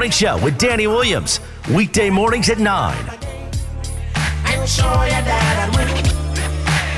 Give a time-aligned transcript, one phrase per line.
[0.00, 1.40] The Smile High Morning Show with Danny Williams.
[1.74, 2.96] Weekday mornings at 9.
[4.44, 6.04] I'm sure your dad would win.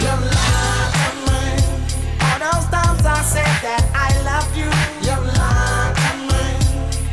[0.02, 1.62] Your love of mine.
[2.22, 4.70] All those times I said that I love you.
[5.02, 6.62] Your love of mine.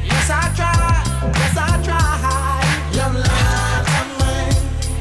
[0.06, 1.02] Yes, I try.
[1.34, 2.62] Yes, I try.
[2.94, 4.54] Your love of mine.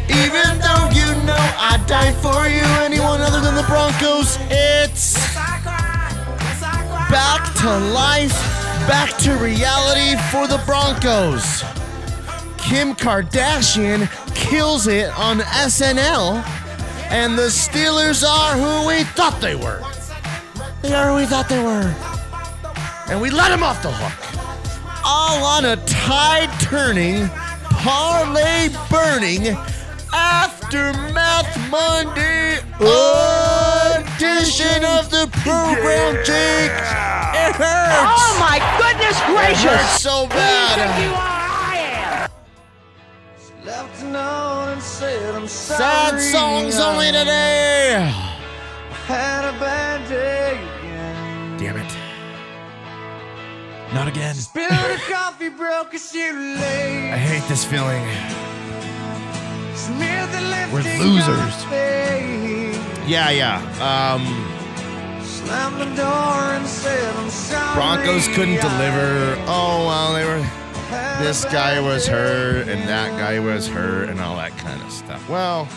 [0.09, 5.37] Even though you know I died for you, anyone other than the Broncos, it's Yes,
[5.37, 6.13] I cry.
[6.41, 7.09] Yes, I cry.
[7.11, 8.48] back to life,
[8.89, 11.61] back to reality for the Broncos.
[12.57, 16.43] Kim Kardashian kills it on SNL,
[17.11, 19.83] and the Steelers are who we thought they were.
[20.81, 21.95] They are who we thought they were.
[23.11, 25.05] And we let them off the hook.
[25.05, 27.29] All on a tide turning,
[27.65, 29.55] parlay burning,
[30.15, 32.39] Aftermath Monday
[32.81, 33.18] edition
[35.51, 36.73] of the program, Jake.
[37.35, 37.97] It hurts.
[38.01, 39.65] Oh my goodness gracious!
[39.65, 41.03] It hurts so bad.
[41.03, 41.77] You are, I
[42.27, 43.67] am.
[43.67, 45.79] Left a note and said I'm sorry.
[45.79, 48.11] Sad songs only today.
[49.07, 51.57] Had a bad day again.
[51.59, 51.97] Damn it.
[53.95, 54.35] Not again.
[54.35, 56.61] Spilled a coffee, broke a shoelace.
[56.61, 58.05] I hate this feeling.
[59.75, 61.29] Smeared the We're losers.
[61.29, 63.09] on his face.
[63.09, 63.57] Yeah, yeah.
[63.81, 64.58] Um,
[67.75, 69.37] Broncos couldn't deliver.
[69.47, 70.45] Oh well, they were.
[71.23, 75.29] This guy was hurt, and that guy was hurt, and all that kind of stuff.
[75.29, 75.69] Well,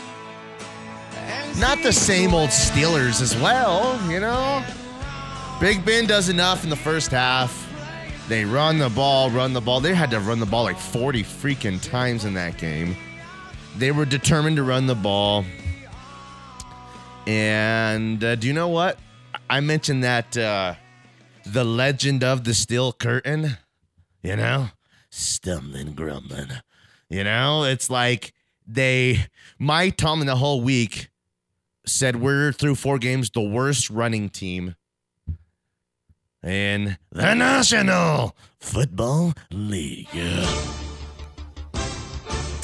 [1.59, 4.63] not the same old Steelers as well, you know.
[5.59, 7.67] Big Ben does enough in the first half.
[8.28, 9.79] They run the ball, run the ball.
[9.79, 12.96] They had to run the ball like 40 freaking times in that game.
[13.78, 15.46] They were determined to run the ball.
[17.28, 18.97] And uh, do you know what?
[19.51, 20.75] I mentioned that uh,
[21.45, 23.57] the legend of the steel curtain,
[24.23, 24.69] you know,
[25.09, 26.47] stumbling, grumbling.
[27.09, 28.34] You know, it's like
[28.66, 29.25] they,
[29.59, 31.09] Mike Tomlin the whole week
[31.85, 34.75] said we're through four games, the worst running team
[36.41, 40.07] in the National Football League.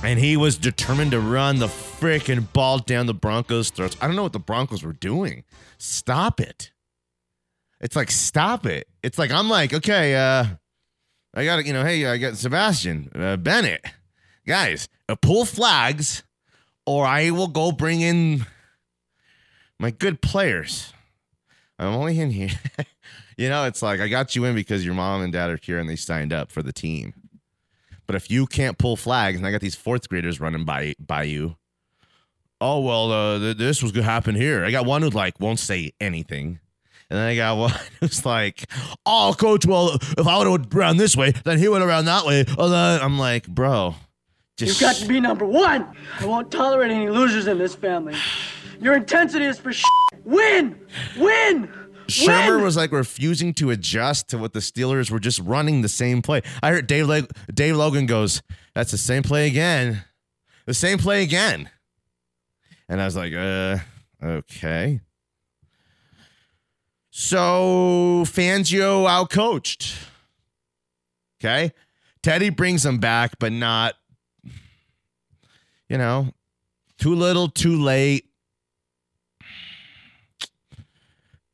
[0.04, 3.98] And he was determined to run the freaking ball down the Broncos' throats.
[4.00, 5.44] I don't know what the Broncos were doing.
[5.78, 6.72] Stop it.
[7.80, 8.88] It's like, stop it.
[9.04, 10.46] It's like, I'm like, okay, uh,
[11.36, 13.86] I got, you know, hey, I got Sebastian, uh, Bennett.
[14.48, 16.24] Guys, uh, pull flags
[16.86, 18.46] or I will go bring in
[19.80, 20.94] my good players.
[21.78, 22.50] I'm only in here.
[23.38, 25.78] you know, it's like I got you in because your mom and dad are here
[25.78, 27.14] and they signed up for the team.
[28.08, 31.24] But if you can't pull flags, and I got these fourth graders running by by
[31.24, 31.58] you,
[32.62, 34.64] oh well, uh, th- this was gonna happen here.
[34.64, 36.60] I got one who like won't say anything,
[37.10, 38.70] and then I got one who's like,
[39.06, 42.26] "Oh, coach, well, if I would have ran this way, then he would have that
[42.26, 43.96] way." Oh, then I'm like, bro,
[44.58, 45.88] just You've got to be number one.
[46.20, 48.16] I won't tolerate any losers in this family.
[48.82, 49.84] Your intensity is for sh-
[50.24, 50.80] win,
[51.18, 51.70] win.
[52.08, 52.64] Shurmur win.
[52.64, 56.42] was like refusing to adjust to what the Steelers were just running the same play.
[56.64, 58.42] I heard Dave Leg- Dave Logan goes,
[58.74, 60.04] "That's the same play again,
[60.66, 61.70] the same play again,"
[62.90, 63.78] and I was like, "Uh,
[64.24, 65.02] okay."
[67.20, 69.98] So Fangio outcoached.
[71.42, 71.74] Okay,
[72.22, 73.96] Teddy brings him back, but not,
[75.90, 76.28] you know,
[77.00, 78.30] too little, too late.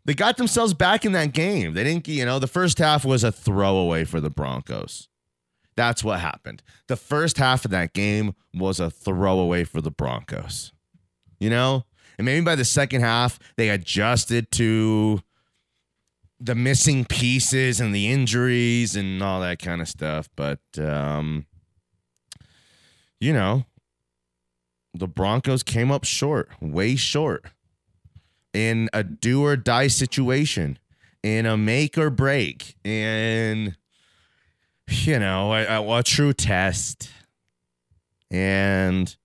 [0.04, 1.74] they got themselves back in that game.
[1.74, 5.08] They didn't, you know, the first half was a throwaway for the Broncos.
[5.78, 6.62] That's what happened.
[6.88, 10.74] The first half of that game was a throwaway for the Broncos.
[11.40, 11.86] You know?
[12.18, 15.22] And maybe by the second half, they adjusted to
[16.44, 20.28] the missing pieces and the injuries and all that kind of stuff.
[20.36, 21.46] But, um,
[23.20, 23.66] you know,
[24.94, 27.46] the Broncos came up short, way short
[28.54, 30.78] in a do or die situation,
[31.24, 33.76] in a make or break, in
[34.90, 37.10] you know a, a, a true test,
[38.30, 39.16] and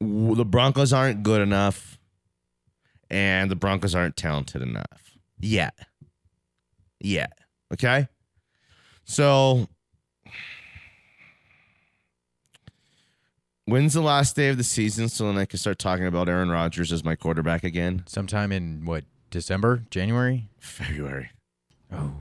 [0.00, 1.98] the Broncos aren't good enough,
[3.08, 5.74] and the Broncos aren't talented enough yet.
[7.00, 7.32] Yet,
[7.72, 8.08] okay.
[9.04, 9.68] So,
[13.64, 16.50] when's the last day of the season so then I can start talking about Aaron
[16.50, 18.04] Rodgers as my quarterback again?
[18.06, 20.48] Sometime in what, December, January?
[20.58, 21.30] February.
[21.92, 22.12] Oh.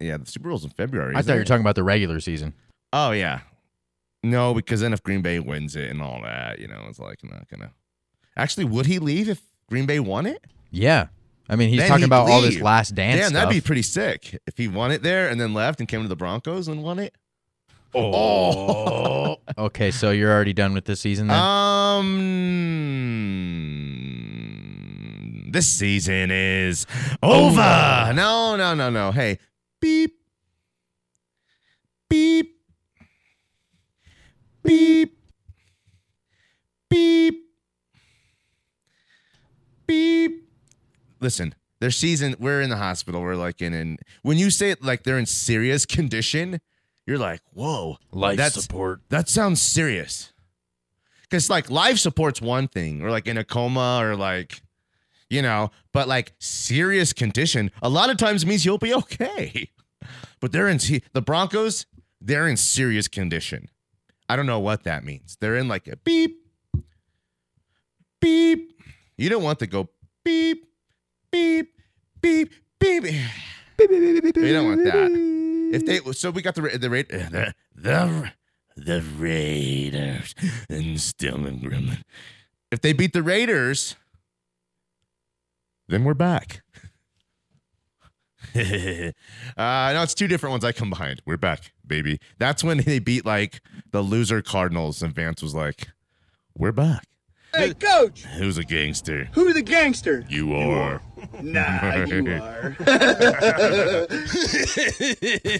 [0.00, 1.14] Yeah, the Super Bowl's in February.
[1.16, 2.54] I thought you were talking about the regular season.
[2.92, 3.40] Oh yeah.
[4.22, 7.18] No, because then if Green Bay wins it and all that, you know, it's like
[7.22, 7.72] I'm not gonna.
[8.36, 10.44] Actually, would he leave if Green Bay won it?
[10.70, 11.06] Yeah.
[11.48, 13.82] I mean, he's Then talking he'd about all this last dance Damn, that'd be pretty
[13.82, 16.82] sick if he won it there and then left and came to the Broncos and
[16.82, 17.14] won it.
[17.94, 19.36] Oh.
[19.58, 21.38] okay, so you're already done with this season then?
[21.38, 22.00] Um,
[25.50, 26.86] this season is
[27.22, 28.12] over.
[28.14, 29.12] No, no, no, no.
[29.12, 29.38] Hey,
[29.80, 30.18] beep,
[32.08, 32.58] beep,
[34.64, 35.03] beep, beep,
[41.24, 42.36] Listen, their season.
[42.38, 43.22] We're in the hospital.
[43.22, 46.60] We're like in, in when you say it like they're in serious condition,
[47.06, 49.00] you're like, whoa, Life that's- support.
[49.08, 50.34] That sounds serious.
[51.22, 54.60] Because like life support's one thing, or like in a coma, or like,
[55.30, 59.70] you know, but like serious condition, a lot of times means you'll be okay.
[60.40, 60.76] But they're in
[61.14, 61.86] the Broncos,
[62.20, 63.70] they're in serious condition.
[64.28, 65.38] I don't know what that means.
[65.40, 66.36] They're in like a beep,
[68.20, 68.78] beep.
[69.16, 69.88] You don't want to go
[70.24, 70.66] beep,
[71.34, 71.72] beep,
[72.20, 73.04] beep, beep.
[73.80, 75.70] You don't want that.
[75.72, 78.32] If they so we got the the Ra- the the,
[78.76, 80.34] the Raiders
[80.68, 82.02] and Stillman Gremlin.
[82.70, 83.96] If they beat the Raiders,
[85.88, 86.62] then we're back.
[88.54, 89.10] uh,
[89.56, 91.20] no, it's two different ones I combined.
[91.26, 92.20] We're back, baby.
[92.38, 93.60] That's when they beat like
[93.90, 95.88] the loser Cardinals, and Vance was like,
[96.56, 97.04] "We're back."
[97.56, 99.28] Hey, coach, Who's a gangster?
[99.32, 100.24] who the gangster?
[100.28, 101.00] You are.
[101.44, 102.76] Nah, you are.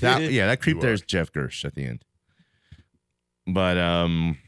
[0.01, 2.05] that yeah, that creep there is Jeff Gersh at the end.
[3.47, 4.39] But um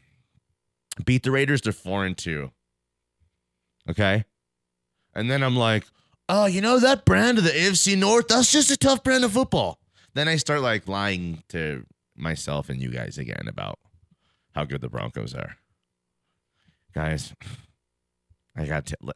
[1.05, 2.51] beat the Raiders, they're four and two.
[3.89, 4.25] Okay.
[5.13, 5.85] And then I'm like,
[6.27, 8.27] oh, you know that brand of the AFC North?
[8.27, 9.79] That's just a tough brand of football.
[10.13, 11.85] Then I start like lying to
[12.15, 13.77] myself and you guys again about
[14.55, 15.57] how good the Broncos are.
[16.93, 17.33] Guys,
[18.55, 19.15] I got to let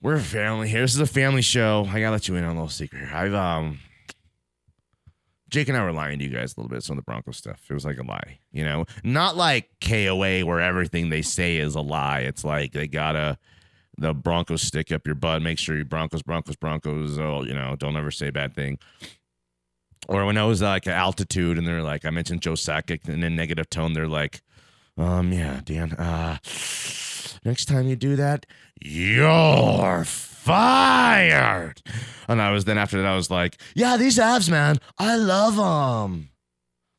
[0.00, 0.82] we're a family here.
[0.82, 1.86] This is a family show.
[1.88, 3.10] I gotta let you in on a little secret here.
[3.12, 3.80] I've um
[5.50, 7.38] Jake and I were lying to you guys a little bit some of the Broncos
[7.38, 7.62] stuff.
[7.70, 8.84] It was like a lie, you know?
[9.02, 12.20] Not like KOA where everything they say is a lie.
[12.20, 13.38] It's like they gotta
[13.96, 17.74] the Broncos stick up your butt, make sure you Broncos, Broncos, Broncos, oh, you know,
[17.76, 18.78] don't ever say a bad thing.
[20.06, 23.22] Or when I was like at altitude and they're like, I mentioned Joe Sakic in
[23.22, 24.42] a negative tone, they're like,
[24.98, 26.38] um, yeah, Dan, uh,
[27.44, 28.46] next time you do that,
[28.80, 31.80] you're fired.
[32.26, 35.56] And I was then after that, I was like, yeah, these abs, man, I love
[35.56, 36.30] them.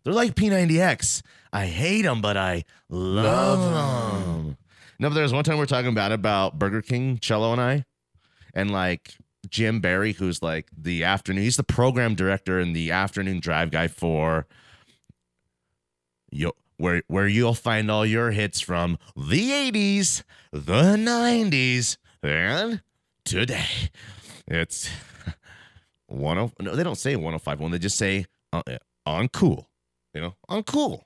[0.04, 1.22] They're like P90X.
[1.52, 4.58] I hate them, but I love them.
[5.00, 7.62] No, but there was one time we are talking about about Burger King, Cello and
[7.62, 7.86] I,
[8.54, 9.16] and like
[9.50, 13.88] Jim Barry, who's like the afternoon, he's the program director and the afternoon drive guy
[13.88, 14.46] for
[16.32, 22.82] you where where you'll find all your hits from the 80s, the 90s, and
[23.26, 23.90] today.
[24.48, 24.90] It's
[26.08, 28.64] one oh no, they don't say 105 they just say uh,
[29.06, 29.70] on cool.
[30.14, 31.06] You know, on cool.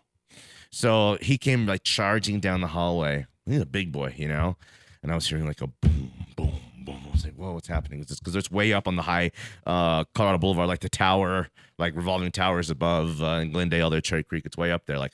[0.70, 3.26] So he came like charging down the hallway.
[3.46, 4.56] He's a big boy, you know?
[5.02, 6.54] And I was hearing like a boom, boom,
[6.86, 7.02] boom.
[7.08, 8.00] I was like, whoa, what's happening?
[8.00, 9.32] It's because it's way up on the high
[9.68, 14.24] uh, Colorado Boulevard, like the tower, like revolving towers above uh, in Glendale, there, Cherry
[14.24, 14.46] Creek.
[14.46, 15.12] It's way up there, like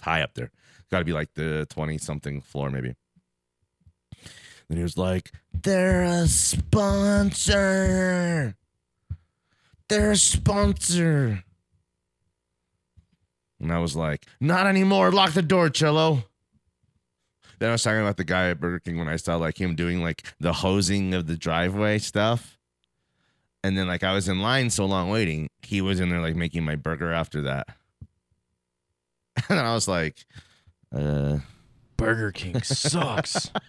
[0.00, 0.50] high up there.
[0.90, 2.94] Got to be like the 20 something floor, maybe.
[4.68, 7.54] And he was like, they're a sponsor.
[9.88, 11.44] They're a sponsor.
[13.60, 15.10] And I was like, not anymore.
[15.12, 16.24] Lock the door, Cello.
[17.58, 19.74] Then I was talking about the guy at Burger King when I saw like him
[19.74, 22.58] doing like the hosing of the driveway stuff.
[23.62, 26.36] And then like I was in line so long waiting, he was in there like
[26.36, 27.68] making my burger after that.
[29.48, 30.24] And I was like,
[30.94, 31.38] uh
[31.96, 33.50] Burger King sucks.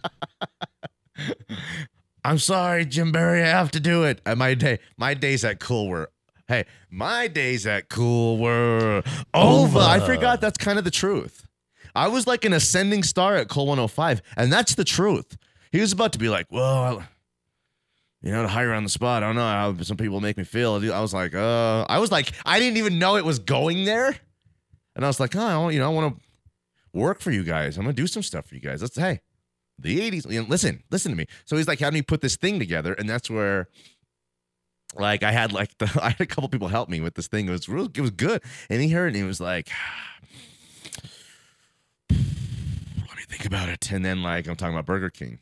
[2.23, 4.21] I'm sorry, Jim Barry, I have to do it.
[4.25, 6.09] Uh, my day my days at Cool were
[6.47, 9.03] hey, my days at Cool were
[9.33, 9.79] over.
[9.79, 11.45] I forgot that's kind of the truth.
[11.95, 15.37] I was like an ascending star at Cool 105, and that's the truth.
[15.71, 17.03] He was about to be like, well,
[18.21, 19.23] you know, to hire on the spot.
[19.23, 20.73] I don't know how some people make me feel.
[20.91, 24.15] I was like, uh, I was like, I didn't even know it was going there.
[24.95, 27.77] And I was like, oh, you know, I want to work for you guys.
[27.77, 28.81] I'm to do some stuff for you guys.
[28.81, 29.21] Let's, hey,
[29.77, 30.31] the 80s.
[30.31, 31.25] You know, listen, listen to me.
[31.45, 32.93] So he's like, having me put this thing together.
[32.93, 33.67] And that's where,
[34.95, 37.47] like, I had like, the, I had a couple people help me with this thing.
[37.47, 38.41] It was real, it was good.
[38.69, 39.69] And he heard and he was like,
[42.09, 43.91] let me think about it.
[43.91, 45.39] And then, like, I'm talking about Burger King.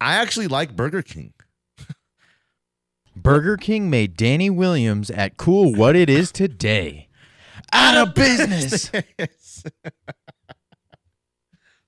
[0.00, 1.34] I actually like Burger King.
[3.14, 7.09] Burger King made Danny Williams at Cool what it is today.
[7.72, 8.90] Out of business.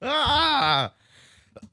[0.03, 0.93] ah!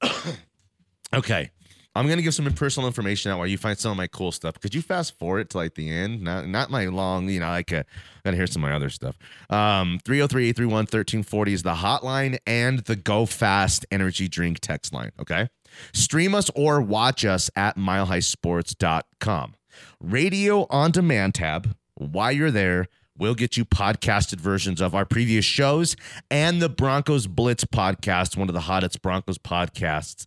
[1.14, 1.52] okay.
[1.96, 4.60] I'm gonna give some personal information out while you find some of my cool stuff.
[4.60, 6.22] Could you fast forward to like the end?
[6.22, 7.84] Not not my long, you know, like uh,
[8.24, 9.18] gotta hear some of my other stuff.
[9.50, 15.12] Um 303-831-1340 is the hotline and the Go Fast energy drink text line.
[15.20, 15.50] Okay.
[15.94, 19.56] Stream us or watch us at milehighsports.com.
[20.00, 21.76] Radio on demand tab.
[21.96, 22.88] While you're there,
[23.20, 25.96] we'll get you podcasted versions of our previous shows
[26.32, 30.26] and the Broncos Blitz podcast, one of the hottest Broncos podcasts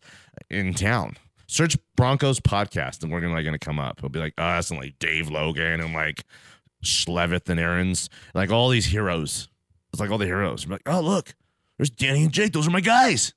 [0.51, 1.17] in town.
[1.49, 3.99] Search Broncos podcast, and we're gonna like gonna come up.
[3.99, 6.25] It'll be like us and like Dave Logan and like
[6.85, 9.49] Schlereth and Aaron's, like all these heroes.
[9.93, 10.67] It's like all the heroes.
[10.67, 11.35] We're like, oh look,
[11.77, 12.53] there's Danny and Jake.
[12.53, 13.35] Those are my guys.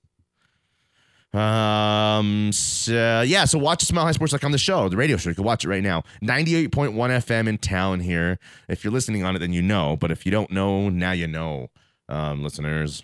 [1.36, 2.52] Um.
[2.52, 3.46] So, yeah.
[3.46, 5.30] So watch Smile High Sports like on the show, the radio show.
[5.30, 6.04] You can watch it right now.
[6.22, 8.40] Ninety-eight point one FM in town here.
[8.70, 9.98] If you're listening on it, then you know.
[9.98, 11.70] But if you don't know, now you know,
[12.10, 13.04] um, listeners.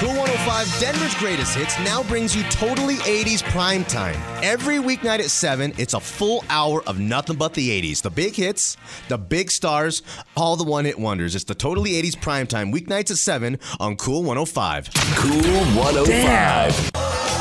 [0.00, 4.16] Cool 105 Denver's greatest hits now brings you totally 80s prime time.
[4.42, 8.02] Every weeknight at 7, it's a full hour of nothing but the 80s.
[8.02, 8.76] The big hits,
[9.08, 10.02] the big stars,
[10.36, 11.34] all the one hit wonders.
[11.36, 14.90] It's the totally 80s prime time weeknights at 7 on Cool 105.
[15.16, 15.40] Cool
[15.80, 16.90] 105.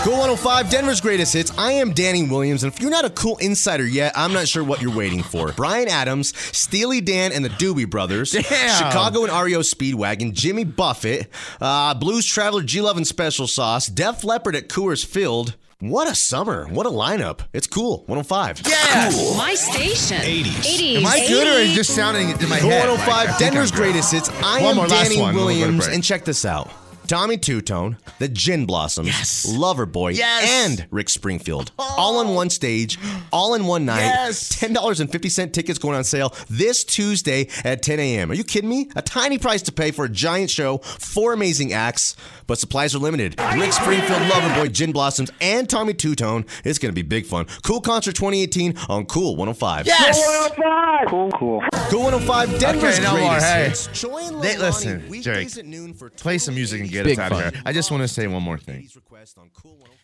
[0.03, 1.57] Cool 105, Denver's greatest hits.
[1.57, 4.61] I am Danny Williams, and if you're not a cool insider yet, I'm not sure
[4.61, 5.53] what you're waiting for.
[5.53, 8.43] Bryan Adams, Steely Dan and the Doobie Brothers, Damn.
[8.77, 11.29] Chicago and REO Speedwagon, Jimmy Buffett,
[11.61, 15.55] uh, Blues Traveler G Love and Special Sauce, Def Leppard at Coors Field.
[15.79, 16.67] What a summer.
[16.67, 17.39] What a lineup.
[17.53, 17.99] It's cool.
[18.07, 18.63] 105.
[18.67, 19.37] Yeah.
[19.37, 20.17] My station.
[20.17, 20.51] 80s.
[20.51, 20.95] 80s.
[20.97, 22.89] Am I good or is it just sounding in my Cool head?
[22.89, 24.27] 105, Like, I think Denver's greatest hits.
[24.43, 26.69] I One am more, Danny one, then we'll go to Williams, and check this out.
[27.07, 29.45] Tommy Tutone, the Gin Blossoms, Yes.
[29.49, 30.67] Loverboy, Yes.
[30.69, 31.71] and Rick Springfield.
[31.77, 31.95] Oh.
[31.97, 32.97] All on one stage,
[33.31, 33.99] all in one night.
[34.01, 34.49] Yes.
[34.53, 38.31] $10.50 tickets going on sale this Tuesday at 10 a.m.
[38.31, 38.89] Are you kidding me?
[38.95, 42.15] A tiny price to pay for a giant show, four amazing acts,
[42.47, 43.39] but supplies are limited.
[43.57, 46.47] Rick Springfield, Loverboy, Gin Blossoms, and Tommy Tutone.
[46.63, 47.45] It's going to be big fun.
[47.63, 49.85] Cool Concert 2018 on Cool 105.
[49.87, 50.15] Yes.
[50.23, 50.33] Cool,
[50.65, 51.07] 105!
[51.09, 51.31] cool.
[51.31, 53.63] Cool Cool 105, Denver's Okay, no more, greatest hey.
[53.65, 53.87] hits.
[54.01, 57.19] Joy and They- listen, weekdays Jake, at noon for Play some music and get Big
[57.19, 57.61] us out of here.
[57.65, 58.81] I just want to say one more thing.
[58.81, 58.95] Please
[59.37, 59.99] on Cool 105.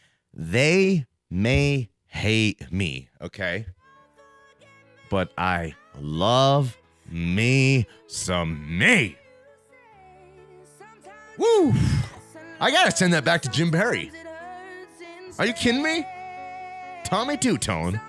[0.51, 3.65] They may hate me, okay?
[5.09, 6.77] But I love
[7.09, 9.17] me some me.
[11.37, 11.73] Woo!
[12.61, 14.11] I gotta send that back to Jim Barry.
[15.37, 16.05] Are you kidding me?
[17.05, 17.99] Tommy Tutone,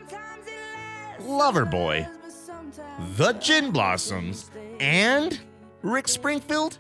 [1.21, 2.07] Lover Boy,
[3.17, 5.39] The Gin Blossoms, and
[5.83, 6.79] Rick Springfield.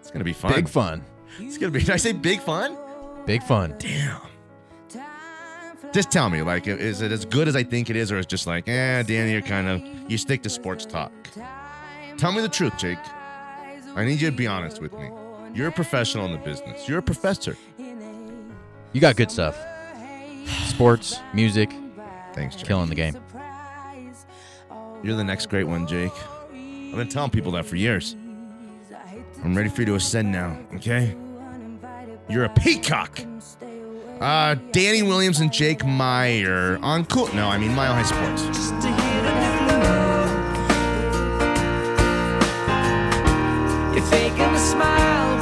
[0.00, 0.54] It's gonna be fun.
[0.54, 1.04] Big fun.
[1.38, 1.80] It's gonna be.
[1.80, 2.76] Did I say big fun?
[3.26, 3.74] Big fun.
[3.78, 4.20] Damn.
[5.92, 8.24] Just tell me, like, is it as good as I think it is, or is
[8.24, 11.12] it just like, eh, Danny, you're kind of you stick to sports talk.
[12.16, 12.98] Tell me the truth, Jake.
[13.96, 15.10] I need you to be honest with me.
[15.54, 16.88] You're a professional in the business.
[16.88, 17.56] You're a professor.
[18.92, 19.56] You got good stuff.
[20.68, 21.70] Sports, music,
[22.34, 22.66] Thanks, Jake.
[22.66, 23.16] killing the game.
[25.02, 26.12] You're the next great one, Jake.
[26.52, 28.16] I've been telling people that for years.
[29.42, 31.16] I'm ready for you to ascend now, okay?
[32.28, 33.20] You're a peacock.
[34.20, 37.32] Uh, Danny Williams and Jake Meyer on cool.
[37.34, 38.42] No, I mean Mile High Sports.
[43.94, 45.39] You're faking a smile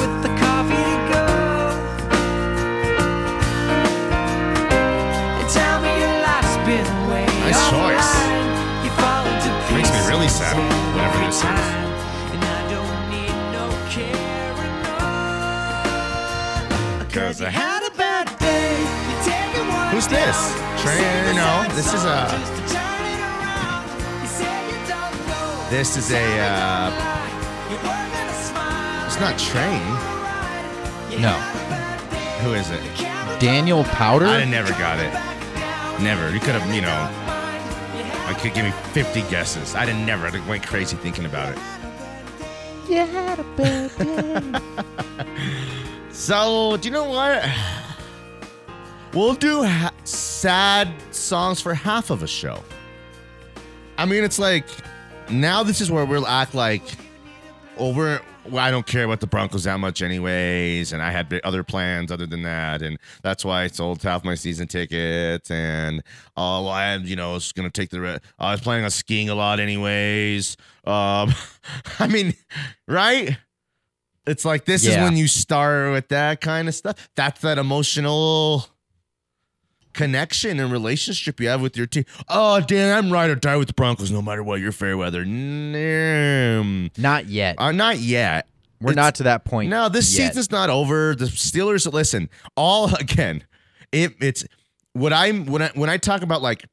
[20.11, 20.37] this?
[20.37, 20.79] down.
[20.79, 23.85] Trey- You say no, this is a- just to turn it around.
[24.23, 25.67] You say you don't know.
[25.71, 26.91] This is a, uh,
[27.71, 29.07] You're working a smile.
[29.07, 29.83] it's not Train.
[31.21, 31.33] No.
[32.43, 32.81] Who is it?
[33.41, 34.29] Daniel Powter?
[34.29, 35.13] I never got it.
[36.01, 36.31] Never.
[36.33, 37.09] You could have, you know,
[38.29, 39.75] I could give me 50 guesses.
[39.75, 41.59] I'd have never I went crazy thinking about it.
[46.11, 47.45] So, do you know what?
[49.15, 49.93] We'll do ha-
[50.39, 52.63] sad songs for half of a show.
[53.97, 54.65] I mean, it's like
[55.29, 56.83] now this is where we'll act like
[57.77, 58.21] over.
[58.49, 62.13] Well, I don't care about the Broncos that much, anyways, and I had other plans
[62.13, 65.51] other than that, and that's why I sold half my season tickets.
[65.51, 66.03] And
[66.37, 68.01] oh, well, I you know was gonna take the.
[68.01, 70.57] Re- I was planning on skiing a lot, anyways.
[70.85, 71.35] Um,
[71.99, 72.33] I mean,
[72.87, 73.37] right?
[74.25, 77.09] It's like this is when you start with that kind of stuff.
[77.17, 78.69] That's that emotional
[79.99, 82.05] connection and relationship you have with your team.
[82.29, 84.61] Oh, Dan, I'm ride or die with the Broncos no matter what.
[84.61, 85.25] You're fair weather.
[85.25, 87.57] Mm, Not yet.
[87.59, 88.49] uh, not yet.
[88.81, 89.71] We're It's- not to that point.
[89.71, 90.29] No, this yet.
[90.29, 91.15] season's not over.
[91.17, 93.45] The Steelers, listen, all again.
[93.91, 94.45] it it's
[94.93, 96.65] what I'm when I when I talk about like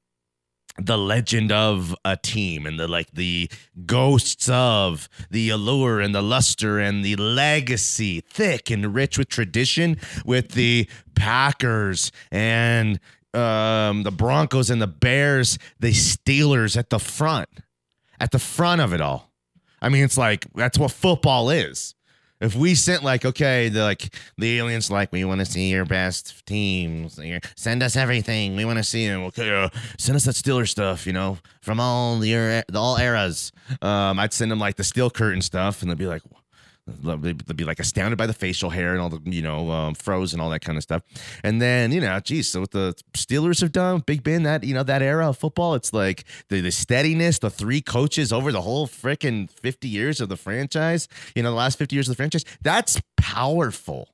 [0.77, 3.49] the legend of a team and the like the
[3.85, 9.95] ghosts of the allure and the luster and the legacy thick and rich with tradition
[10.25, 12.99] with the Packers and
[13.35, 17.49] um the Broncos and the Bears the Steelers at the front
[18.19, 19.31] at the front of it all
[19.81, 21.95] I mean it's like that's what football is
[22.41, 25.85] if we sent like, okay, the like the aliens like, we want to see your
[25.85, 27.19] best teams.
[27.55, 28.55] Send us everything.
[28.55, 29.23] We want to see them.
[29.25, 31.07] Okay, uh, send us that Steeler stuff.
[31.07, 33.51] You know, from all the all eras.
[33.81, 36.21] Um, I'd send them like the steel curtain stuff, and they'd be like.
[36.87, 40.33] They'd be like astounded by the facial hair and all the you know um, froze
[40.33, 41.01] and all that kind of stuff,
[41.43, 44.75] and then you know, geez, so what the Steelers have done, Big Ben, that you
[44.75, 48.61] know that era of football, it's like the, the steadiness, the three coaches over the
[48.61, 52.17] whole freaking fifty years of the franchise, you know, the last fifty years of the
[52.17, 54.09] franchise, that's powerful.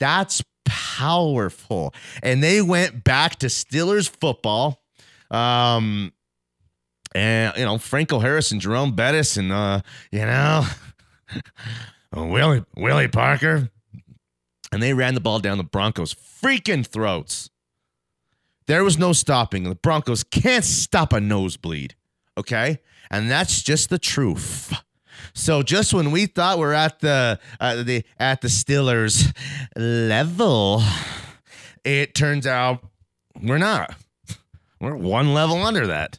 [0.00, 1.94] That's powerful.
[2.22, 4.82] And they went back to Steelers football.
[5.30, 6.12] Um,
[7.14, 9.80] and you know, Franco Harris and Jerome Bettis and uh,
[10.10, 10.64] you know,
[12.14, 13.70] Willie Willie Parker.
[14.70, 17.50] And they ran the ball down the Broncos' freaking throats.
[18.66, 19.64] There was no stopping.
[19.64, 21.94] The Broncos can't stop a nosebleed.
[22.38, 22.78] Okay?
[23.10, 24.72] And that's just the truth.
[25.34, 29.34] So just when we thought we're at the uh, the at the Steelers
[29.76, 30.82] level,
[31.84, 32.84] it turns out
[33.40, 33.94] we're not.
[34.80, 36.18] We're one level under that.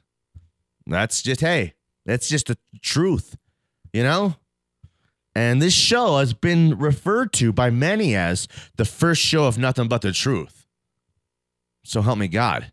[0.85, 1.73] That's just hey,
[2.05, 3.37] that's just the truth,
[3.91, 4.35] you know.
[5.35, 9.87] And this show has been referred to by many as the first show of nothing
[9.87, 10.67] but the truth.
[11.83, 12.71] So help me God.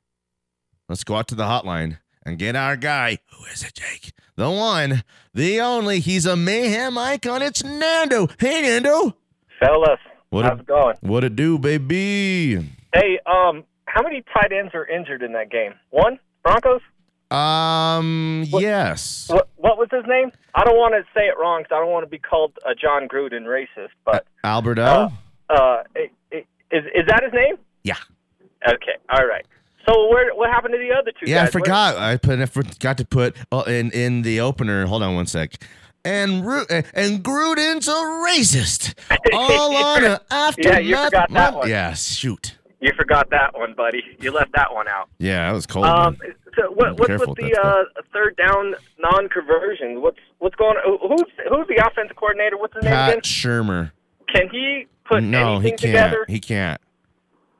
[0.89, 3.19] Let's go out to the hotline and get our guy.
[3.33, 4.13] Who is it, Jake?
[4.37, 5.03] The one,
[5.35, 6.01] the only.
[6.01, 7.43] He's a mayhem icon.
[7.43, 8.29] It's Nando.
[8.39, 9.17] Hey, Nando.
[9.59, 9.99] Fellas,
[10.31, 10.97] What how's a- it going?
[11.01, 12.57] What it do, baby?
[12.95, 15.75] Hey, um, how many tight ends are injured in that game?
[15.91, 16.19] One?
[16.43, 16.81] Broncos?
[17.31, 19.29] Um, yes.
[19.29, 20.33] What What was his name?
[20.55, 22.75] I don't want to say it wrong because I don't want to be called a
[22.75, 23.91] Jon Gruden racist.
[24.05, 25.13] But Alberto?
[25.49, 27.57] uh, i- i- is is that his name?
[27.85, 27.97] yeah.
[28.69, 29.47] Okay, all right.
[29.89, 31.31] So where what happened to the other two?
[31.31, 31.55] Yeah, I guys?
[31.55, 31.97] Where- forgot.
[31.97, 34.87] I put I forgot to put uh, in in the opener.
[34.87, 35.55] Hold on one sec.
[36.05, 37.93] And Ru- and Gruden's a
[38.27, 38.95] racist.
[39.35, 40.73] All on a aftermath.
[40.75, 41.69] Yeah, you forgot that one.
[41.69, 42.57] Yeah, shoot.
[42.81, 44.03] You forgot that one, buddy.
[44.21, 45.09] You left that one out.
[45.19, 45.85] Yeah, that was cold.
[45.85, 46.17] Um,
[46.57, 50.01] so what, what's with the uh, third down non-conversion?
[50.01, 50.99] What's what's going on?
[51.09, 52.57] Who's who's the offensive coordinator?
[52.57, 53.15] What's his name again?
[53.17, 53.93] Pat Shurmur.
[54.35, 55.81] Can he put No, he anything can't.
[55.81, 56.25] together?
[56.29, 56.81] He can't.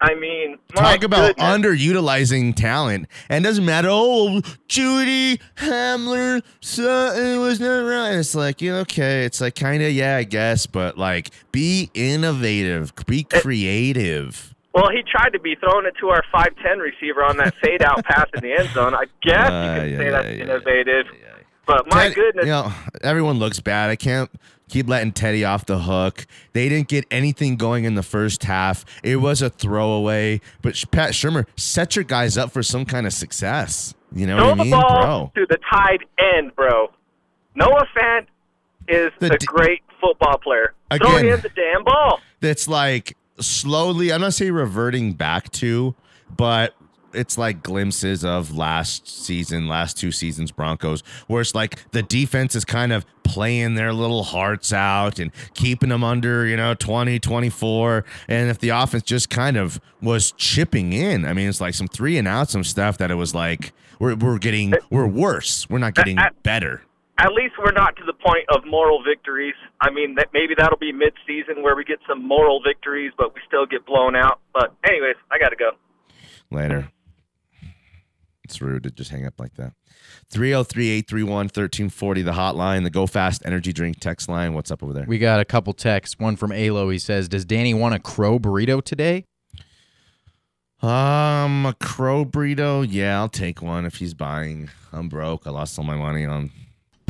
[0.03, 1.77] I mean, my Talk about goodness.
[1.83, 3.07] underutilizing talent.
[3.29, 3.89] And it doesn't matter.
[3.91, 8.13] Oh, Jeudy Hamler Sutton was not right.
[8.15, 9.25] It's like, yeah, okay.
[9.27, 10.65] It's like kind of, yeah, I guess.
[10.65, 14.55] But like, be innovative, be creative.
[14.73, 17.83] Well, he tried to be throwing it to our five ten receiver on that fade
[17.83, 18.95] out pass in the end zone.
[18.95, 21.07] I guess Uh, you could yeah, say yeah, that's yeah, innovative.
[21.67, 23.91] But my Ted- goodness, You know, everyone looks bad.
[23.91, 24.31] I can't
[24.69, 26.27] keep letting Teddy off the hook.
[26.53, 28.85] They didn't get anything going in the first half.
[29.05, 30.41] It was a throwaway.
[30.63, 33.95] But Pat Shurmur, set your guys up for some kind of success.
[34.13, 35.33] You know throw what I the mean, ball bro?
[35.37, 36.01] to the tight
[36.35, 36.91] end, bro.
[37.55, 38.27] Noah Fant
[38.89, 40.75] is The a d- great football player.
[40.97, 42.21] Throw him the damn ball.
[42.41, 44.13] That's like slowly.
[44.13, 45.95] I'm not saying reverting back to,
[46.37, 46.75] but
[47.13, 52.55] it's like glimpses of last season, last two seasons Broncos, where it's like the defense
[52.55, 57.19] is kind of playing their little hearts out and keeping them under, you know, 20,
[57.19, 58.05] 24.
[58.29, 61.89] And if the offense just kind of was chipping in, I mean, it's like some
[61.89, 65.69] three and out, some stuff that it was like, we're, we're getting, we're worse.
[65.69, 66.83] We're not getting better.
[67.21, 69.55] At least we're not to the point of moral victories.
[69.83, 73.43] I mean, that maybe that'll be mid-season where we get some moral victories, but we
[73.47, 74.41] still get blown out.
[74.55, 75.73] But anyways, I got to go.
[76.51, 76.91] Later.
[78.43, 79.75] It's rude to just hang up like that.
[80.31, 84.55] 303 831 1340, the hotline, the Go Fast Energy Drink text line.
[84.55, 85.05] What's up over there?
[85.07, 86.19] We got a couple texts.
[86.19, 86.89] One from Alo.
[86.89, 89.27] He says, "Does Danny want a crow burrito today?"
[90.81, 92.87] Um, a crow burrito.
[92.89, 94.71] Yeah, I'll take one if he's buying.
[94.91, 95.47] I'm broke.
[95.47, 96.51] I lost all my money on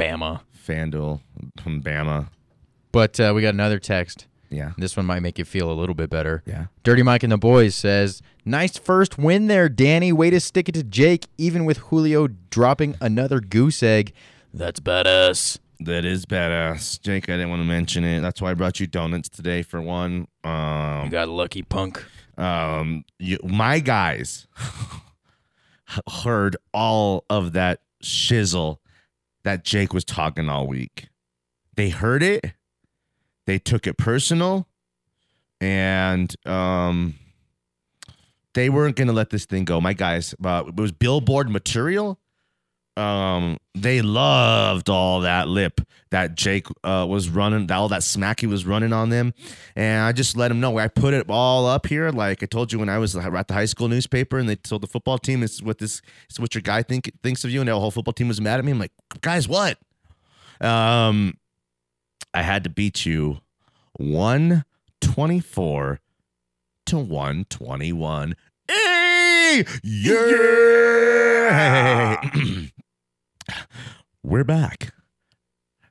[0.00, 0.40] Bama.
[0.66, 1.20] FanDuel
[1.62, 2.28] from Bama.
[2.92, 4.26] But uh, we got another text.
[4.50, 4.72] Yeah.
[4.76, 6.42] This one might make you feel a little bit better.
[6.44, 6.66] Yeah.
[6.82, 10.12] Dirty Mike and the boys says, "Nice first win there, Danny.
[10.12, 14.12] Way to stick it to Jake, even with Julio dropping another goose egg.
[14.52, 17.00] That's badass." That is badass.
[17.00, 18.20] Jake, I didn't want to mention it.
[18.20, 20.26] That's why I brought you donuts today for one.
[20.44, 22.04] Um, You got a lucky punk.
[22.36, 24.46] um you, my guys
[26.24, 28.78] heard all of that shizzle
[29.44, 31.08] that Jake was talking all week.
[31.76, 32.52] They heard it.
[33.46, 34.66] They took it personal
[35.60, 37.14] and um
[38.54, 39.80] they weren't going to let this thing go.
[39.80, 42.18] My guys, uh, it was billboard material.
[42.96, 48.46] Um, they loved all that lip that Jake uh, was running, all that smack he
[48.46, 49.32] was running on them,
[49.76, 50.76] and I just let him know.
[50.76, 53.54] I put it all up here, like I told you when I was at the
[53.54, 56.62] high school newspaper, and they told the football team, "It's what this, it's what your
[56.62, 58.72] guy think thinks of you," and the whole football team was mad at me.
[58.72, 59.78] I'm like, guys, what?
[60.60, 61.34] Um,
[62.34, 63.38] I had to beat you,
[63.92, 64.64] one
[65.00, 66.00] twenty four
[66.86, 68.34] to 121.
[68.68, 69.64] Hey!
[69.84, 70.20] Yeah!
[74.22, 74.92] We're back.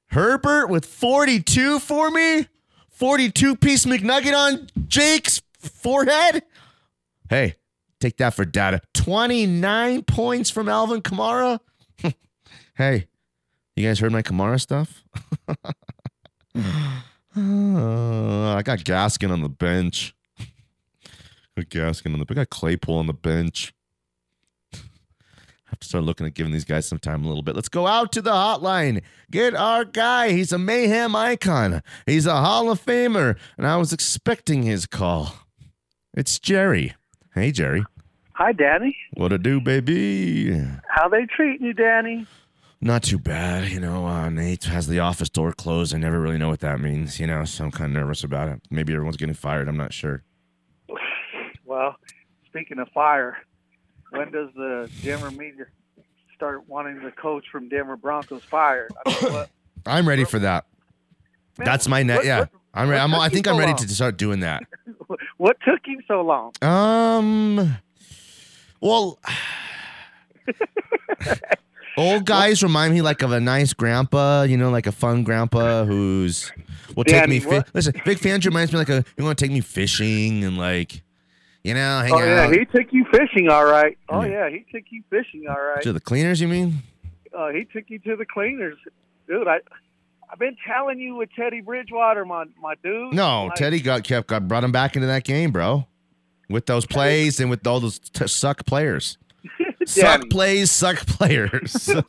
[0.08, 2.48] Herbert with 42 for me.
[2.90, 6.44] 42 piece McNugget on Jake's forehead.
[7.30, 7.56] Hey,
[8.00, 8.82] take that for data.
[8.94, 11.60] 29 points from Alvin Kamara.
[12.76, 13.08] hey,
[13.76, 15.04] you guys heard my Kamara stuff?
[15.48, 15.54] Uh,
[17.36, 20.16] I got Gaskin on the bench.
[21.58, 22.26] Gaskin on the.
[22.30, 23.74] I got Claypool on the bench.
[25.82, 27.56] Start looking at giving these guys some time a little bit.
[27.56, 29.02] Let's go out to the hotline.
[29.32, 30.32] Get our guy.
[30.32, 31.82] He's a mayhem icon.
[32.06, 35.34] He's a Hall of Famer, and I was expecting his call.
[36.14, 36.96] It's Jerry.
[37.34, 37.84] Hey, Jerry.
[38.34, 38.96] Hi, Danny.
[39.14, 40.52] What to do, baby?
[40.88, 42.26] How they treating you, Danny?
[42.82, 44.06] Not too bad, you know.
[44.08, 45.94] Uh, Nate has the office door closed.
[45.94, 47.44] I never really know what that means, you know.
[47.44, 48.62] So I'm kind of nervous about it.
[48.70, 49.68] Maybe everyone's getting fired.
[49.68, 50.24] I'm not sure.
[51.66, 51.98] Well,
[52.48, 53.38] speaking of fire,
[54.12, 55.66] when does the Denver media
[56.36, 58.92] start wanting the coach from Denver Broncos fired?
[59.06, 59.46] I mean,
[59.86, 60.66] I'm ready for that.
[61.58, 62.26] Man, That's my net.
[62.26, 62.90] Yeah, what- I'm.
[62.90, 63.14] Re- I'm.
[63.14, 63.78] I think so I'm ready long?
[63.78, 64.64] to start doing that.
[65.38, 66.52] what took you so long?
[66.62, 67.78] Um.
[68.82, 69.20] Well,
[71.98, 74.44] old guys remind me like of a nice grandpa.
[74.44, 76.52] You know, like a fun grandpa who's
[76.96, 77.40] will take me.
[77.40, 79.04] Fi- listen, Big Fangio reminds me like a.
[79.18, 81.02] You want to take me fishing and like,
[81.64, 83.98] you know, hang Oh yeah, he took you fishing, all right.
[84.10, 84.48] Oh Yeah.
[84.48, 85.82] yeah, he took you fishing, all right.
[85.84, 86.40] to the cleaners.
[86.42, 86.84] You mean?
[87.38, 88.78] Uh, he took you to the cleaners,
[89.28, 89.48] dude.
[89.48, 89.60] I,
[90.32, 93.14] I've been telling you with Teddy Bridgewater, my my dude.
[93.14, 95.86] No, like, Teddy got kept got brought him back into that game, bro.
[96.50, 99.18] With those plays and with all those t- suck players.
[99.86, 101.90] Suck plays, suck players.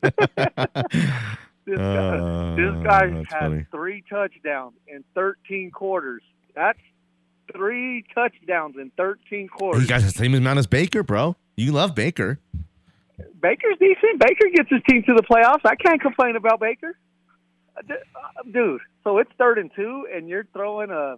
[1.66, 1.84] This guy,
[2.18, 3.66] Uh, this guy funny.
[3.70, 6.22] three touchdowns in 13 quarters.
[6.54, 6.78] That's
[7.52, 9.82] three touchdowns in 13 quarters.
[9.82, 11.36] he got the same amount as Baker, bro.
[11.56, 12.38] You love Baker.
[13.40, 14.18] Baker's decent.
[14.18, 15.60] Baker gets his team to the playoffs.
[15.64, 16.96] I can't complain about Baker.
[17.76, 21.16] Uh, uh, Dude, so it's third and two, and you're throwing a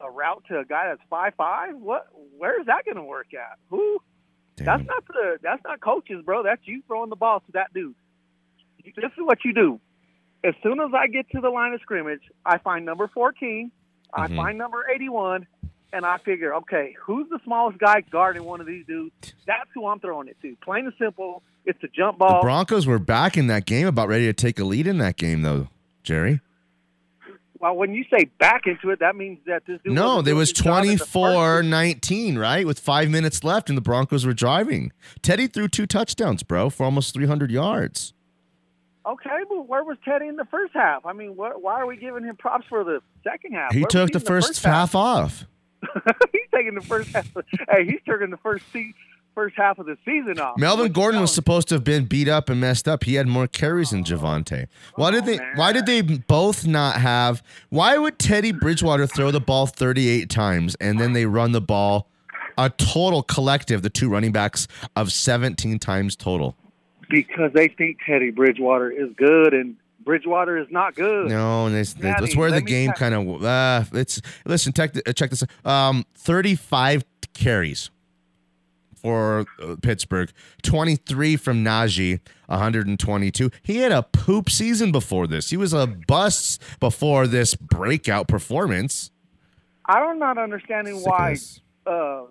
[0.00, 1.76] a route to a guy that's five five.
[1.76, 2.08] What?
[2.36, 3.58] Where's that going to work at?
[3.70, 3.98] Who?
[4.56, 5.38] That's not the.
[5.42, 6.42] That's not coaches, bro.
[6.42, 7.94] That's you throwing the ball to that dude.
[8.84, 9.80] This is what you do.
[10.44, 13.70] As soon as I get to the line of scrimmage, I find number 14,
[14.12, 14.36] I Mhm.
[14.36, 15.46] find number 81,
[15.94, 19.12] and I figure, okay, who's the smallest guy guarding one of these dudes?
[19.46, 20.56] That's who I'm throwing it to.
[20.62, 21.42] Plain and simple.
[21.64, 22.40] It's a jump ball.
[22.40, 22.46] The.
[22.46, 25.42] Broncos were back in that game, about ready to take a lead in that game,
[25.42, 25.68] though,
[26.02, 26.40] Jerry.
[27.60, 29.94] well, when you say back into it, that means that this dude.
[29.94, 32.66] No, there was his job in the 24 19, right?
[32.66, 34.92] With five minutes left, and the Broncos were driving.
[35.22, 38.12] Teddy threw two touchdowns, bro, for almost 300 yards.
[39.06, 41.04] Okay, but where was Teddy in the first half?
[41.04, 43.72] I mean, wh- why are we giving him props for the second half?
[43.72, 45.44] He Where took the in first half off.
[46.32, 47.28] he's taking the first half.
[47.70, 48.94] hey, he's taking the first se-
[49.34, 50.56] first half of the season off.
[50.58, 53.04] Melvin Gordon was supposed to have been beat up and messed up.
[53.04, 54.68] He had more carries than oh, Javonte.
[54.96, 55.38] Why did they?
[55.38, 55.42] Oh.
[55.56, 57.42] Why did they both not have?
[57.70, 62.08] Why would Teddy Bridgewater throw the ball 38 times and then they run the ball
[62.56, 66.56] a total collective, the two running backs of 17 times total?
[67.10, 71.28] Because they think Teddy Bridgewater is good and Bridgewater is not good.
[71.28, 73.42] No, and it's, Daddy, that's where the game kind of.
[73.42, 74.72] Uh, it's listen.
[74.72, 75.44] Check, check this.
[75.64, 77.90] Um, 35 carries
[78.94, 83.50] for uh, Pittsburgh, 23 from Najee, 122.
[83.62, 85.50] He had a poop season before this.
[85.50, 89.10] He was a bust before this breakout performance.
[89.86, 91.36] I'm not understanding Sick of why
[91.86, 92.22] uh,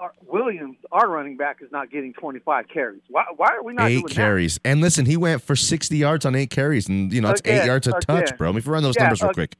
[0.00, 3.00] our, Williams, our running back, is not getting 25 carries.
[3.08, 6.34] Why, why are we not Eight carries, and listen, he went for 60 yards on
[6.34, 8.36] eight carries, and you know it's eight yards a touch, again.
[8.38, 8.50] bro.
[8.50, 9.56] Let me run those Yeah, numbers real quick.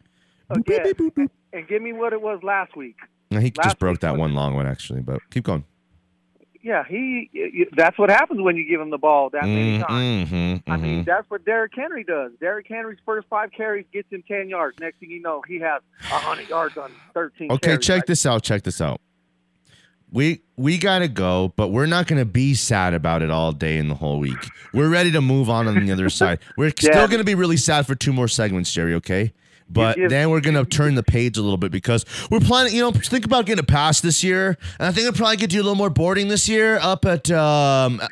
[0.49, 0.59] that?
[0.64, 1.29] Boop, boop, boop.
[1.53, 2.97] and give me what it was last week.
[3.31, 5.64] No, he Last just broke that one long one actually, but keep going.
[6.62, 7.29] Yeah, he.
[7.77, 10.31] That's what happens when you give him the ball that many times.
[10.31, 12.33] Mm-hmm, I mean, that's what Derrick Henry does.
[12.40, 14.79] Derrick Henry's first five carries gets him 10 yards.
[14.81, 17.85] Next thing you know, he has 100 yards on 13 Okay, carries.
[17.87, 18.42] check Like, this out.
[18.44, 19.03] Check this out.
[20.14, 23.90] We we gotta go, but we're not gonna be sad about it all day and
[23.90, 24.38] the whole week.
[24.72, 26.38] We're ready to move on on the other side.
[26.57, 28.94] We're still gonna be really sad for two more segments, Jerry.
[28.94, 29.33] Okay.
[29.68, 32.74] But give- then we're gonna turn the page a little bit because we're planning.
[32.74, 35.53] You know, think about getting a pass this year, and I think I'll probably get
[35.53, 37.31] you a little more boarding this year up at.
[37.31, 38.00] Um,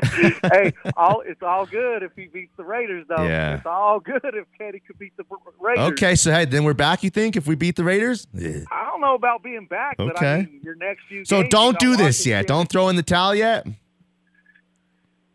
[0.52, 3.24] hey, all it's all good if he beats the Raiders, though.
[3.24, 3.56] Yeah.
[3.56, 5.24] It's all good if Teddy could beat the
[5.60, 5.92] Raiders.
[5.92, 7.02] okay, so hey, then we're back.
[7.02, 8.26] You think if we beat the Raiders?
[8.36, 10.32] I don't know about being back, but Okay.
[10.34, 11.24] I mean, your next few.
[11.24, 12.46] So don't do this yet.
[12.46, 13.66] Don't throw in the towel yet.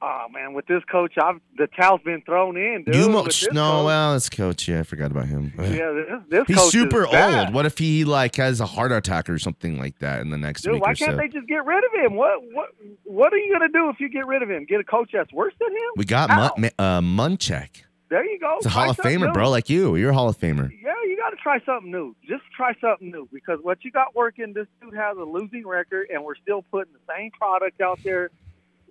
[0.05, 2.93] Oh man, with this coach, I've the towel's been thrown in, dude.
[2.93, 3.47] you mo- no, coach.
[3.53, 4.67] well, it's coach.
[4.67, 5.53] Yeah, I forgot about him.
[5.57, 7.53] yeah, this, this He's coach is super old.
[7.53, 10.63] What if he like has a heart attack or something like that in the next
[10.63, 11.15] Dude, week why can't so?
[11.17, 12.15] they just get rid of him?
[12.17, 12.69] What what
[13.05, 14.65] what are you gonna do if you get rid of him?
[14.65, 15.91] Get a coach that's worse than him?
[15.95, 16.29] we got?
[16.29, 17.83] Mun- uh, Munchak.
[18.09, 18.57] There you go.
[18.57, 19.31] It's a Try Hall of Famer, new.
[19.31, 19.95] bro, like you.
[19.95, 20.69] You're a Hall of Famer.
[20.83, 22.13] Yeah, you got to try something new.
[22.27, 26.09] Just try something new because what you got working, this dude has a losing record,
[26.13, 28.29] and we're still putting the same product out there.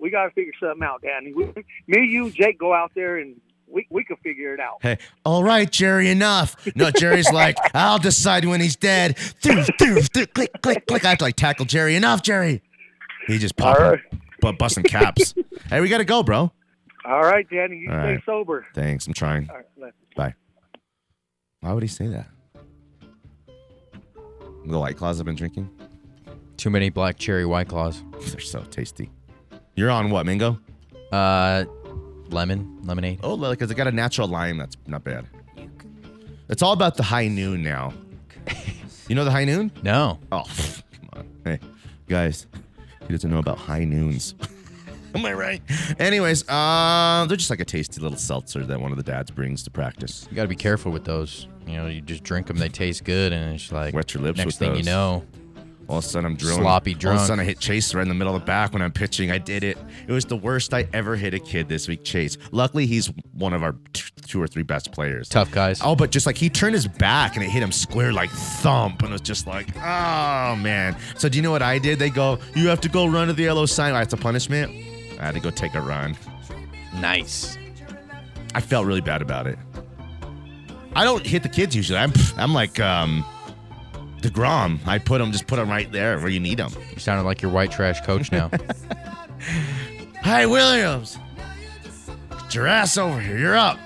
[0.03, 1.33] We got to figure something out, Danny.
[1.33, 1.45] We,
[1.87, 4.79] me, you, Jake, go out there and we we can figure it out.
[4.83, 6.57] Hey, all right, Jerry, enough.
[6.75, 9.17] No, Jerry's like, I'll decide when he's dead.
[9.41, 11.05] Click, click, click.
[11.05, 11.95] I have to like tackle Jerry.
[11.95, 12.63] Enough, Jerry.
[13.29, 14.01] He just popping, All right.
[14.41, 15.35] but busting caps.
[15.71, 16.51] hey, we got to go, bro.
[17.05, 18.23] All right, Danny, you All stay right.
[18.27, 18.67] sober.
[18.75, 19.07] Thanks.
[19.07, 19.49] I'm trying.
[19.51, 20.35] All right, let- Bye.
[21.61, 22.27] Why would he say that?
[24.67, 25.71] The White Claws I've been drinking?
[26.57, 28.03] Too many black cherry white claws.
[28.33, 29.11] They're so tasty.
[29.75, 30.59] You're on what, Mingo?
[31.11, 31.65] Uh,
[32.29, 33.21] lemon, lemonade.
[33.23, 34.59] Oh, because it got a natural lime.
[34.59, 35.27] That's not bad.
[36.49, 37.93] It's all about the high noon now.
[39.09, 39.73] You know the high noon?
[39.83, 40.21] No.
[40.31, 40.45] Oh,
[40.93, 41.29] come on.
[41.45, 41.59] Hey,
[42.09, 42.47] guys,
[43.07, 44.35] he doesn't know about high noons.
[45.15, 45.61] Am I right?
[45.99, 49.65] Anyways, uh, they're just like a tasty little seltzer that one of the dads brings
[49.65, 50.27] to practice.
[50.31, 51.47] You got to be careful with those.
[51.67, 54.39] You know, you just drink them; they taste good, and it's like Wet your lips
[54.39, 55.25] next with thing you know,
[55.93, 56.63] All of a sudden, I'm drilling.
[56.63, 57.19] Sloppy drunk.
[57.19, 58.81] All of a sudden, I hit Chase right in the middle of the back when
[58.81, 59.31] I'm pitching.
[59.31, 59.77] I did it.
[60.09, 62.39] It was the worst I ever hit a kid this week, Chase.
[62.51, 65.29] Luckily, he's one of our t- two or three best players.
[65.29, 65.81] tough guys.
[65.85, 69.01] Oh, but just like he turned his back and it hit him square like thump,
[69.03, 70.97] and it was just like, oh man.
[71.19, 71.99] So do you know what I did?
[71.99, 73.93] They go, you have to go run to the yellow sign.
[73.93, 74.71] That's a punishment.
[75.21, 76.17] I had to go take a run.
[76.95, 77.59] Nice.
[78.55, 79.59] I felt really bad about it.
[80.95, 81.99] I don't hit the kids usually.
[81.99, 83.25] I'm I'm like um,
[84.23, 84.79] Degrom.
[84.87, 86.73] I put them just put them right there where you need them.
[86.93, 88.51] You sounded like your white trash coach now.
[90.23, 91.19] Hi Williams,
[92.31, 93.39] get your ass over here.
[93.39, 93.79] You're up.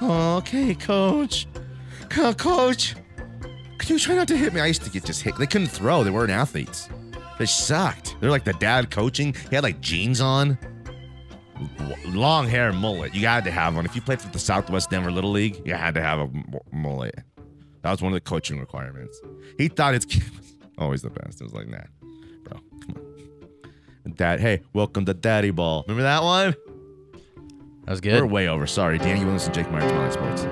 [0.00, 1.46] Okay, coach.
[2.08, 2.94] Coach,
[3.78, 4.60] could you try not to hit me?
[4.60, 5.36] I used to get just hit.
[5.36, 6.04] They couldn't throw.
[6.04, 6.88] They weren't athletes.
[7.38, 8.16] They sucked.
[8.20, 9.34] They're like the dad coaching.
[9.50, 10.56] He had like jeans on,
[12.06, 13.14] long hair, mullet.
[13.14, 13.84] You had to have one.
[13.84, 16.30] If you played for the Southwest Denver Little League, you had to have a
[16.72, 17.18] mullet.
[17.84, 19.20] That was one of the coaching requirements.
[19.58, 21.42] He thought his kid was always the best.
[21.42, 21.82] It was like, nah,
[22.42, 22.96] bro, come
[24.06, 24.12] on.
[24.14, 25.84] Dad, hey, welcome to Daddy Ball.
[25.86, 26.54] Remember that one?
[27.84, 28.22] That was good.
[28.22, 28.66] We're way over.
[28.66, 30.44] Sorry, Danny Williams and Jake Myers, Molly Sports.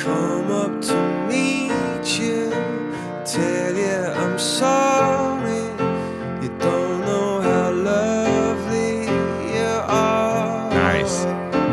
[0.00, 2.50] Come up to meet you,
[3.24, 5.17] tell you I'm sorry.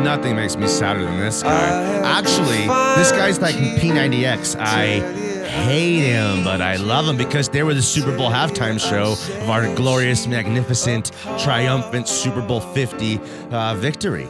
[0.06, 2.00] Nothing makes me sadder than this guy.
[2.04, 4.54] Actually, this guy's like P90X.
[4.56, 5.00] I
[5.48, 9.50] hate him, but I love him because they were the Super Bowl halftime show of
[9.50, 13.18] our glorious, magnificent, triumphant Super Bowl 50
[13.50, 14.28] uh, victory.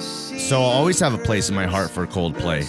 [0.00, 2.66] So I'll always have a place in my heart for Coldplay.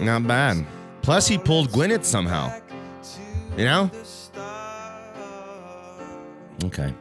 [0.00, 0.66] Not bad.
[1.02, 2.52] Plus, he pulled Gwyneth somehow.
[3.56, 3.90] You know?
[6.64, 6.92] Okay.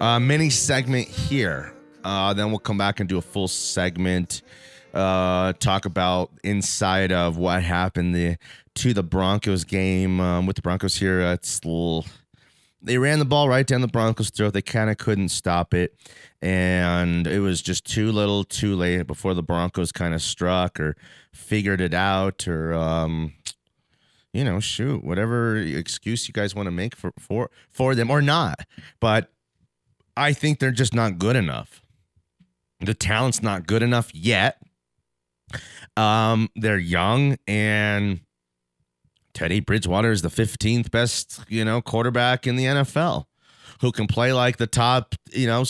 [0.00, 1.74] Uh, mini segment here.
[2.04, 4.42] Uh, then we'll come back and do a full segment.
[4.94, 8.36] Uh, talk about inside of what happened the,
[8.74, 11.20] to the Broncos game um, with the Broncos here.
[11.20, 12.04] It's little,
[12.82, 14.52] they ran the ball right down the Broncos' throat.
[14.52, 15.94] They kind of couldn't stop it,
[16.42, 20.96] and it was just too little, too late before the Broncos kind of struck or
[21.32, 23.32] figured it out or um,
[24.32, 28.22] you know, shoot, whatever excuse you guys want to make for for for them or
[28.22, 28.60] not.
[29.00, 29.30] But
[30.16, 31.81] I think they're just not good enough.
[32.82, 34.60] The talent's not good enough yet.
[35.96, 38.20] Um, they're young and
[39.34, 43.26] Teddy Bridgewater is the 15th best, you know, quarterback in the NFL
[43.80, 45.64] who can play like the top, you know,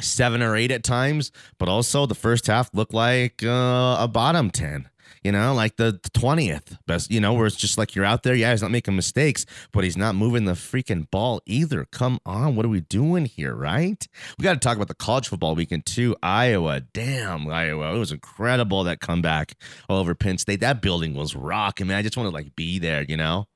[0.00, 4.50] seven or eight at times, but also the first half looked like uh, a bottom
[4.50, 4.88] 10.
[5.22, 8.34] You know, like the 20th best, you know, where it's just like you're out there.
[8.34, 11.84] Yeah, he's not making mistakes, but he's not moving the freaking ball either.
[11.84, 12.56] Come on.
[12.56, 14.06] What are we doing here, right?
[14.36, 16.16] We got to talk about the college football weekend too.
[16.24, 16.80] Iowa.
[16.80, 17.94] Damn, Iowa.
[17.94, 19.54] It was incredible that comeback
[19.88, 20.58] over Penn State.
[20.60, 21.98] That building was rocking, man.
[21.98, 23.46] I just want to like be there, you know?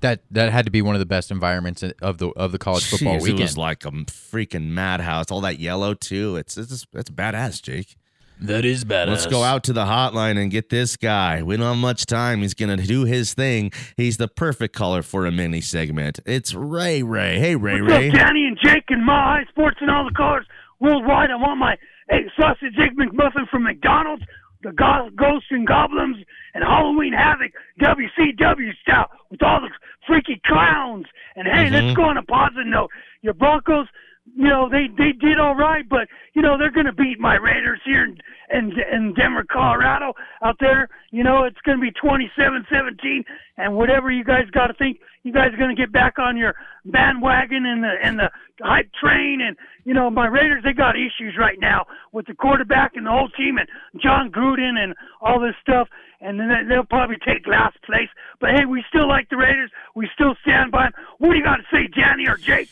[0.00, 2.84] That that had to be one of the best environments of the of the college
[2.84, 3.40] football Jeez, weekend.
[3.40, 5.30] It was like a freaking madhouse.
[5.30, 6.36] All that yellow too.
[6.36, 7.96] It's it's it's badass, Jake.
[8.40, 9.08] That is badass.
[9.08, 11.42] Let's go out to the hotline and get this guy.
[11.42, 12.42] We don't have much time.
[12.42, 13.72] He's gonna do his thing.
[13.96, 16.20] He's the perfect color for a mini segment.
[16.26, 17.38] It's Ray Ray.
[17.38, 18.08] Hey Ray What's Ray.
[18.08, 20.46] up, Danny and Jake and Mile High Sports and all the cars
[20.80, 21.30] worldwide?
[21.30, 21.76] I want my
[22.10, 24.24] egg sausage egg McMuffin from McDonald's,
[24.62, 26.18] the go- Ghosts and Goblins,
[26.54, 29.70] and Halloween Havoc WCW style with all the
[30.06, 31.06] freaky clowns.
[31.36, 31.94] And hey, let's mm-hmm.
[31.94, 32.90] go on a positive note.
[33.22, 33.88] Your Broncos,
[34.36, 37.34] you know, they they did all right, but you know they're going to beat my
[37.36, 38.16] Raiders here in,
[38.52, 40.14] in in Denver, Colorado.
[40.42, 43.24] Out there, you know, it's going to be 27-17,
[43.58, 46.36] and whatever you guys got to think, you guys are going to get back on
[46.36, 46.54] your
[46.86, 48.30] bandwagon and the and the
[48.62, 49.40] hype train.
[49.40, 53.10] And you know, my Raiders they got issues right now with the quarterback and the
[53.10, 53.68] whole team and
[54.02, 55.88] Jon Gruden and all this stuff.
[56.20, 58.08] And then they- they'll probably take last place.
[58.40, 59.70] But hey, we still like the Raiders.
[59.94, 60.92] We still stand by them.
[61.18, 62.70] What do you got to say, Danny or Jake?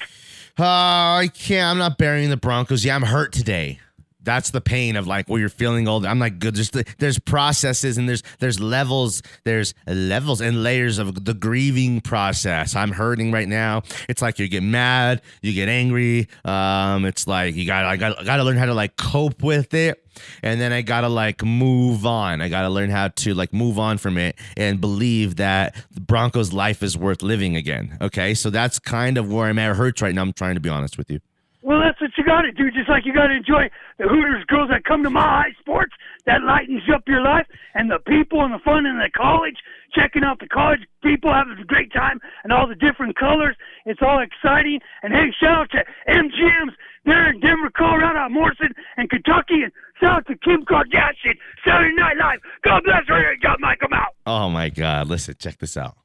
[0.58, 1.70] Oh, I can't.
[1.70, 2.84] I'm not burying the Broncos.
[2.84, 3.80] Yeah, I'm hurt today.
[4.24, 6.06] That's the pain of like, well, you're feeling old.
[6.06, 6.54] I'm like, good.
[6.54, 12.76] There's there's processes and there's there's levels, there's levels and layers of the grieving process.
[12.76, 13.82] I'm hurting right now.
[14.08, 16.28] It's like you get mad, you get angry.
[16.44, 19.42] Um, it's like you got I got I got to learn how to like cope
[19.42, 20.04] with it,
[20.42, 22.40] and then I gotta like move on.
[22.40, 26.82] I gotta learn how to like move on from it and believe that Broncos' life
[26.82, 27.98] is worth living again.
[28.00, 29.70] Okay, so that's kind of where I'm at.
[29.70, 30.22] It hurts right now.
[30.22, 31.20] I'm trying to be honest with you.
[31.62, 32.70] Well, that's what you got to do.
[32.72, 35.92] Just like you got to enjoy the Hooters girls that come to Mile High Sports.
[36.26, 39.56] That lightens up your life, and the people and the fun in the college.
[39.94, 43.54] Checking out the college people having a great time and all the different colors.
[43.84, 44.80] It's all exciting.
[45.02, 49.62] And hey, shout out to MGM's there in Denver, Colorado, Morrison, and Kentucky.
[49.62, 52.40] And shout out to Kim Kardashian, Saturday Night Live.
[52.64, 53.36] God bless her.
[53.42, 54.14] Got Michael out.
[54.26, 55.08] Oh my God.
[55.08, 55.96] Listen, check this out.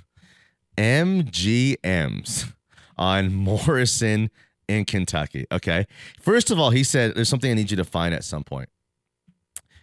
[0.76, 2.52] MGMs
[3.00, 4.30] on Morrison
[4.68, 5.46] in Kentucky.
[5.50, 5.86] Okay.
[6.20, 8.68] First of all, he said, there's something I need you to find at some point.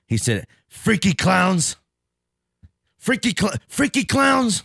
[0.06, 1.76] He said, freaky clowns.
[2.98, 4.64] Freaky, cl- freaky clowns.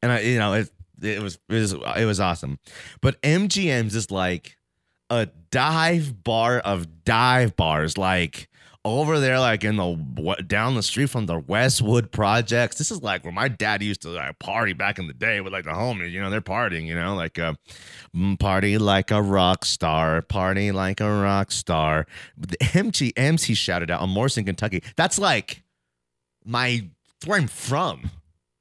[0.00, 0.70] And I, you know, it,
[1.02, 2.60] it was, it was, it was awesome.
[3.00, 4.56] But MGM's is like
[5.10, 7.98] a dive bar of dive bars.
[7.98, 8.48] Like,
[8.84, 12.78] over there, like in the down the street from the Westwood projects.
[12.78, 15.52] This is like where my dad used to like party back in the day with
[15.52, 16.10] like the homies.
[16.10, 16.86] You know, they're partying.
[16.86, 17.54] You know, like uh,
[18.14, 22.06] mm, party like a rock star, party like a rock star.
[22.36, 24.82] The MGMs he shouted out on Morrison, Kentucky.
[24.96, 25.62] That's like
[26.44, 26.88] my
[27.26, 28.10] where I'm from.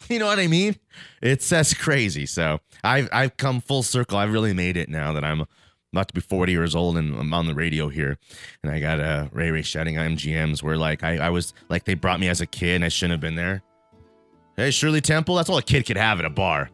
[0.09, 0.75] You know what I mean?
[1.21, 2.25] It's that's crazy.
[2.25, 4.17] So I've I've come full circle.
[4.17, 5.45] I've really made it now that I'm
[5.91, 8.17] about to be 40 years old and I'm on the radio here.
[8.63, 11.83] And I got uh, Ray Ray shouting at MGMs where like I, I was like
[11.83, 13.61] they brought me as a kid and I shouldn't have been there.
[14.55, 16.69] Hey, Shirley Temple, that's all a kid could have at a bar.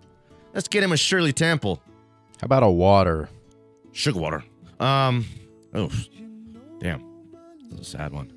[0.53, 1.82] Let's get him a Shirley Temple.
[2.39, 3.30] How about a water?
[3.91, 4.43] Sugar water.
[4.80, 5.25] Um,
[5.73, 5.91] oh,
[6.80, 7.03] damn.
[7.69, 8.32] That's a sad one.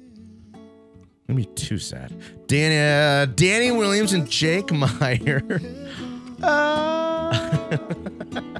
[1.28, 2.12] Maybe too sad.
[2.46, 5.42] Danny, uh, Danny Williams and Jake Meyer.
[6.42, 7.78] uh,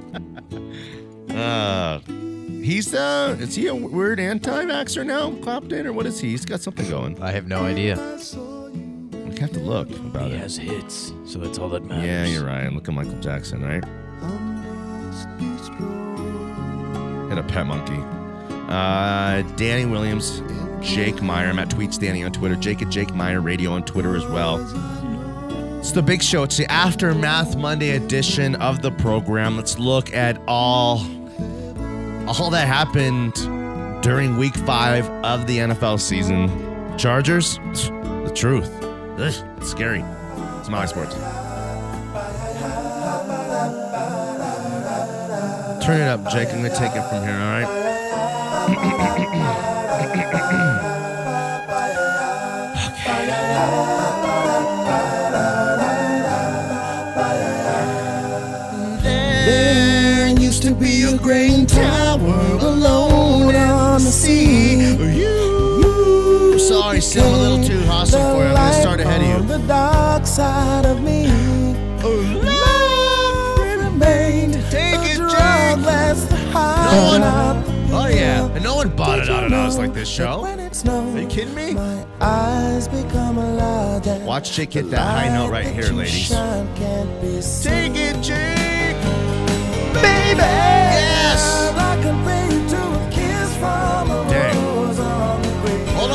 [2.63, 6.29] he's uh, is he a weird anti-vaxxer now, Clapton, or what is he?
[6.29, 7.21] He's got something going.
[7.21, 7.95] I have no idea.
[7.97, 10.31] We have to look about it.
[10.31, 10.39] He it.
[10.39, 12.05] has hits, so that's all that matters.
[12.05, 12.71] Yeah, you're right.
[12.71, 13.83] Look at Michael Jackson, right?
[17.29, 17.99] Hit a pet monkey.
[18.69, 20.41] Uh, Danny Williams,
[20.81, 21.47] Jake Meyer.
[21.47, 22.55] I'm at Tweets Danny on Twitter.
[22.55, 24.59] Jake at Jake Meyer Radio on Twitter as well.
[25.79, 26.43] It's the big show.
[26.43, 29.57] It's the Aftermath Monday edition of the program.
[29.57, 30.99] Let's look at all
[32.27, 33.33] all that happened
[34.03, 36.49] during Week Five of the NFL season.
[36.97, 38.69] Chargers, the truth.
[38.83, 40.03] Ugh, it's scary.
[40.59, 41.15] It's my sports.
[45.83, 46.49] Turn it up, Jake.
[46.49, 47.33] I'm gonna take it from here.
[47.33, 47.67] All right.
[59.45, 62.00] There used to be a great tower
[70.41, 71.27] dark side of me.
[72.03, 72.09] Oh,
[72.43, 75.31] Love remained Take a it, drug
[75.77, 75.85] Jake.
[75.85, 79.53] that's the No high one- Oh yeah, and no one bought Did it out of
[79.53, 80.41] us like this show.
[80.43, 81.73] When it snows, Are you kidding me?
[81.73, 86.27] My eyes become a lie that Watch Jake hit that high note right here, ladies.
[86.27, 87.93] shine can't be seen.
[87.93, 88.97] Take it, Jake.
[89.93, 91.43] Baby, Yes.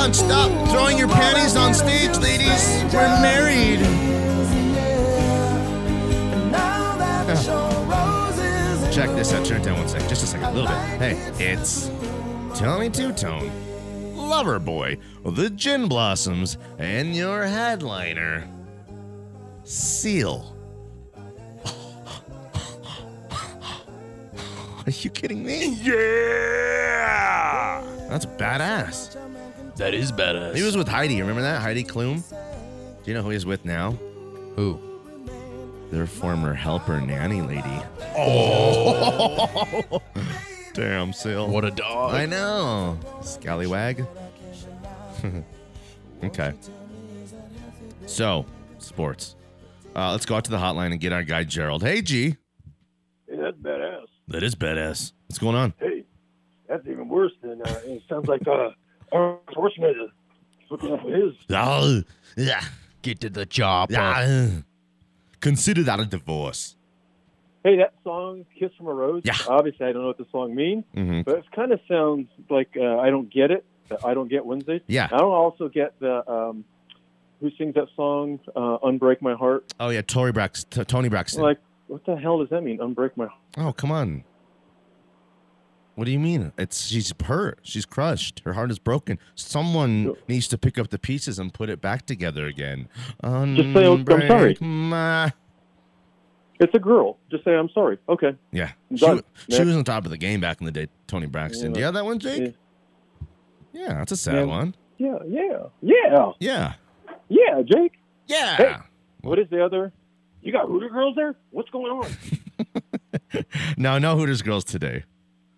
[0.06, 2.84] On, stop throwing your panties on stage, ladies.
[2.94, 3.80] We're married.
[8.94, 9.44] Check this out.
[9.44, 10.08] Turn it down one second.
[10.08, 10.46] Just a second.
[10.46, 10.78] A little bit.
[11.00, 11.88] Hey, it's
[12.54, 13.50] Tommy Tutone,
[14.14, 18.48] Lover Boy, the Gin Blossoms, and your headliner,
[19.64, 20.56] Seal.
[24.86, 25.74] Are you kidding me?
[25.82, 27.82] Yeah.
[28.08, 29.25] That's badass.
[29.76, 30.54] That is badass.
[30.54, 31.20] He was with Heidi.
[31.20, 31.60] Remember that?
[31.60, 32.22] Heidi Klum?
[32.30, 33.92] Do you know who he's with now?
[34.56, 34.80] Who?
[35.90, 37.82] Their former helper nanny lady.
[38.16, 40.00] Oh.
[40.74, 41.48] Damn, Seal.
[41.48, 42.14] What a dog.
[42.14, 42.98] I know.
[43.22, 44.06] Scallywag.
[46.24, 46.52] okay.
[48.06, 48.46] So,
[48.78, 49.36] sports.
[49.94, 51.82] Uh, let's go out to the hotline and get our guy Gerald.
[51.82, 52.36] Hey, G.
[53.28, 54.06] Hey, that's badass.
[54.28, 55.12] That is badass.
[55.28, 55.74] What's going on?
[55.78, 56.04] Hey,
[56.68, 58.70] that's even worse than uh, it sounds like uh,
[59.12, 60.08] Arnold Schwarzenegger
[60.68, 61.32] hooking up with his.
[61.50, 62.02] Oh,
[62.36, 62.62] yeah.
[63.02, 63.90] Get to the job.
[63.90, 64.48] Yeah.
[65.40, 66.76] Consider that a divorce.
[67.62, 69.34] Hey, that song "Kiss from a Rose." Yeah.
[69.48, 71.24] Obviously, I don't know what the song means, Mhm.
[71.24, 73.64] but it kind of sounds like uh, I don't get it.
[74.04, 74.80] I don't get Wednesday.
[74.86, 75.08] Yeah.
[75.12, 76.64] I don't also get the um,
[77.40, 80.02] who sings that song uh, "Unbreak My Heart." Oh, yeah.
[80.02, 81.42] Tori Brax- T- Toni Braxton.
[81.42, 82.78] Like, what the hell does that mean?
[82.78, 83.40] Unbreak my heart.
[83.58, 84.24] Oh, come on.
[85.96, 86.52] What do you mean?
[86.58, 87.58] It's she's hurt.
[87.62, 88.42] She's crushed.
[88.44, 89.18] Her heart is broken.
[89.34, 92.88] Someone needs to pick up the pieces and put it back together again.
[93.24, 95.32] Just say, "I'm sorry." My-
[96.60, 97.18] It's a girl.
[97.30, 97.98] Just say I'm sorry.
[98.08, 98.34] Okay.
[98.52, 100.88] Yeah, she, she was on top of the game back in the day.
[101.06, 101.72] Toni Braxton.
[101.72, 102.54] Do you have that one, Jake?
[103.72, 104.44] Yeah, that's a sad Yeah.
[104.44, 104.74] one.
[104.98, 106.74] Yeah, yeah, yeah, Yeah,
[107.28, 107.92] yeah, Jake.
[108.26, 108.56] yeah.
[108.56, 108.76] Hey,
[109.22, 109.92] what is the other?
[110.42, 111.34] You got Hooter girls there?
[111.50, 112.10] What's going on?
[113.76, 115.04] No, no Hooters girls today.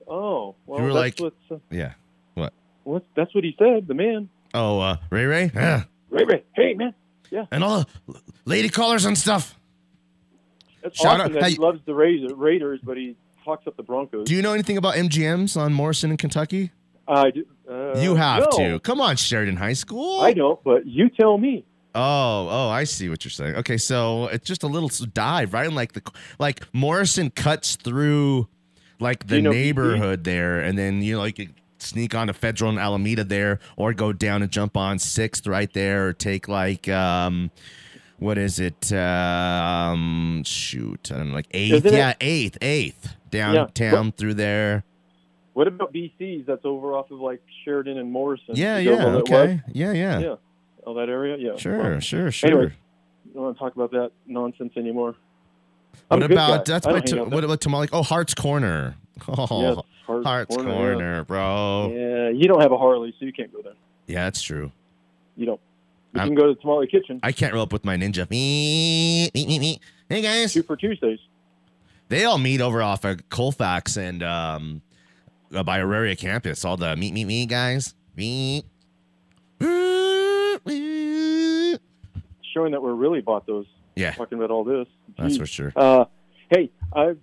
[0.09, 1.93] Oh, well, You were that's like- what's, uh, Yeah.
[2.35, 2.53] What?
[2.85, 4.29] what, that's what he said, the man.
[4.55, 5.51] Oh, uh, Ray Ray.
[5.55, 5.85] Yeah.
[6.11, 6.95] Ray Ray, hey, man.
[7.31, 7.45] Yeah.
[7.51, 9.59] And all the lady callers and stuff.
[10.83, 14.27] It's Shout awesome out- that he loves the Raiders, but he talks up the Broncos.
[14.27, 16.71] Do you know anything about MGMs on Morrison in Kentucky?
[17.07, 17.45] I do.
[17.71, 18.81] Uh, you have no, to.
[18.81, 20.21] Come on, Sheridan High School.
[20.21, 21.65] I don't, but you tell me.
[21.95, 23.57] Oh, oh, I see what you're saying.
[23.57, 25.73] Okay, so it's just a little dive, right?
[25.73, 26.03] Like the
[26.39, 28.47] like Morrison cuts through
[29.01, 32.78] like the you know neighborhood there, and then you know could sneak onto Federal and
[32.78, 37.51] Alameda there, or go down and jump on Sixth right there, or take like um,
[38.18, 38.92] what is it?
[38.92, 44.84] Um, shoot, I don't know, like eighth, it- yeah, eighth, eighth downtown through there.
[45.55, 46.46] What about BC's?
[46.46, 48.55] That's over off of like Sheridan and Morrison.
[48.55, 50.34] Yeah, You yeah, okay, yeah, yeah, yeah.
[50.86, 51.57] All that area, yeah.
[51.57, 52.49] Sure, Well, sure, sure.
[52.49, 55.16] Anyway, I don't want to talk about that nonsense anymore.
[56.11, 56.72] I'm What about guy.
[56.72, 57.89] that's by t- what about Tamale?
[57.93, 58.97] Oh, Hearts Corner.
[59.28, 61.22] Oh, Yes, Hearts Hearts Corner, Corner, yeah.
[61.24, 61.93] bro.
[61.95, 63.74] Yeah, you don't have a Harley, so you can't go there.
[64.07, 64.70] Yeah, that's true.
[65.36, 65.61] You don't.
[66.14, 67.20] You I'm- can go to the Tamale Kitchen.
[67.22, 68.28] I can't roll up with my ninja.
[68.30, 69.80] Me, me, me, me.
[70.09, 70.53] Hey guys.
[70.55, 71.18] Two for Tuesdays.
[72.09, 74.80] They all meet over off of Colfax and um
[75.55, 76.64] uh, by Auraria campus.
[76.64, 77.95] All the meet, meet, me guys.
[78.16, 78.64] Meet.
[82.55, 83.66] Showing that we're really bought those.
[83.99, 84.12] Yeah.
[84.12, 84.86] Talking about all this.
[85.18, 85.72] That's for sure.
[85.74, 86.05] Uh,
[86.51, 87.14] hey, I.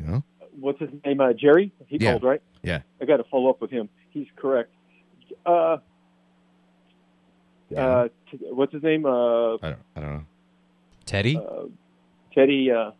[0.00, 0.20] Yeah.
[0.58, 1.20] What's his name?
[1.20, 1.72] Uh, Jerry.
[1.88, 2.12] He Yeah.
[2.12, 2.42] called, right?
[2.62, 2.82] Yeah.
[3.00, 3.88] I got to follow up with him.
[4.10, 4.70] He's correct.
[5.44, 5.78] Uh,
[7.76, 9.04] uh, t- what's his name?
[9.06, 9.78] Uh, I don't.
[9.96, 10.24] I don't know.
[11.06, 11.36] Teddy.
[11.36, 11.64] uh,
[12.34, 12.70] Teddy.
[12.70, 12.92] Uh,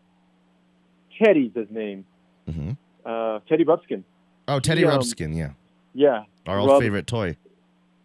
[1.23, 2.05] Teddy's his name.
[2.51, 2.73] hmm
[3.05, 4.03] Uh, Teddy Ruxpin.
[4.49, 5.37] Oh, Teddy He, um, Ruxpin.
[5.37, 5.51] Yeah,
[5.95, 6.25] Yeah.
[6.47, 7.37] our old Rub- favorite toy.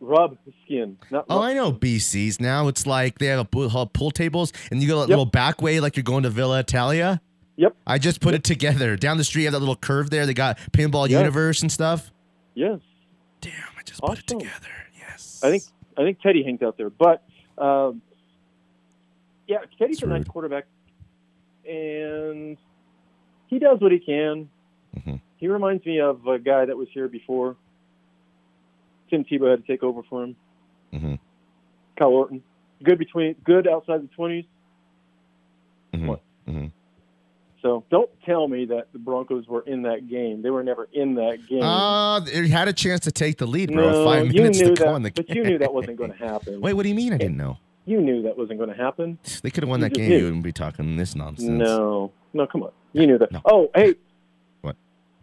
[0.02, 0.98] Rub the skin.
[1.12, 2.68] Not Oh, rub- I know BC's now.
[2.70, 5.10] It's like they have a pool, pool tables, and you go a Yep.
[5.10, 7.22] little back way, like you're going to Villa Italia.
[7.58, 7.76] Yep.
[7.86, 8.96] I just put it together.
[8.96, 10.26] Down the street, you have that little curve there.
[10.26, 11.18] They got Pinball Yeah.
[11.20, 12.12] Universe and stuff.
[12.56, 12.80] Yes.
[13.42, 14.16] Damn, I just awesome.
[14.16, 14.68] put it together.
[14.98, 15.42] Yes.
[15.44, 15.64] I think
[15.98, 17.24] I think Teddy hangs out there, but
[17.58, 18.02] um,
[19.48, 20.66] yeah, Teddy's a nice quarterback,
[21.68, 22.58] and
[23.48, 24.50] he does what he can.
[24.98, 25.20] Mhm.
[25.38, 27.56] He reminds me of a guy that was here before.
[29.10, 30.36] Tim Tebow had to take over for him.
[30.92, 31.16] hmm
[31.98, 32.42] Kyle Orton,
[32.84, 34.46] good between, good outside the twenties.
[35.94, 36.22] hmm What?
[36.46, 36.68] hmm
[37.62, 40.42] So don't tell me that the Broncos were in that game.
[40.42, 41.62] They were never in that game.
[41.64, 43.92] Uh, they had a chance to take the lead, bro.
[43.92, 46.18] no, Five minutes to go that, in the but you knew that wasn't going to
[46.18, 46.62] happen.
[46.62, 47.14] Wait, what do you mean?
[47.14, 47.58] I didn't know.
[47.86, 49.18] You knew that wasn't going to happen.
[49.42, 50.10] They could have won You that game.
[50.10, 50.18] knew.
[50.18, 51.50] You wouldn't be talking this nonsense.
[51.50, 52.72] No, no, come on.
[52.94, 53.32] You knew that.
[53.32, 53.42] No.
[53.46, 53.96] Oh, hey.
[54.62, 54.76] What?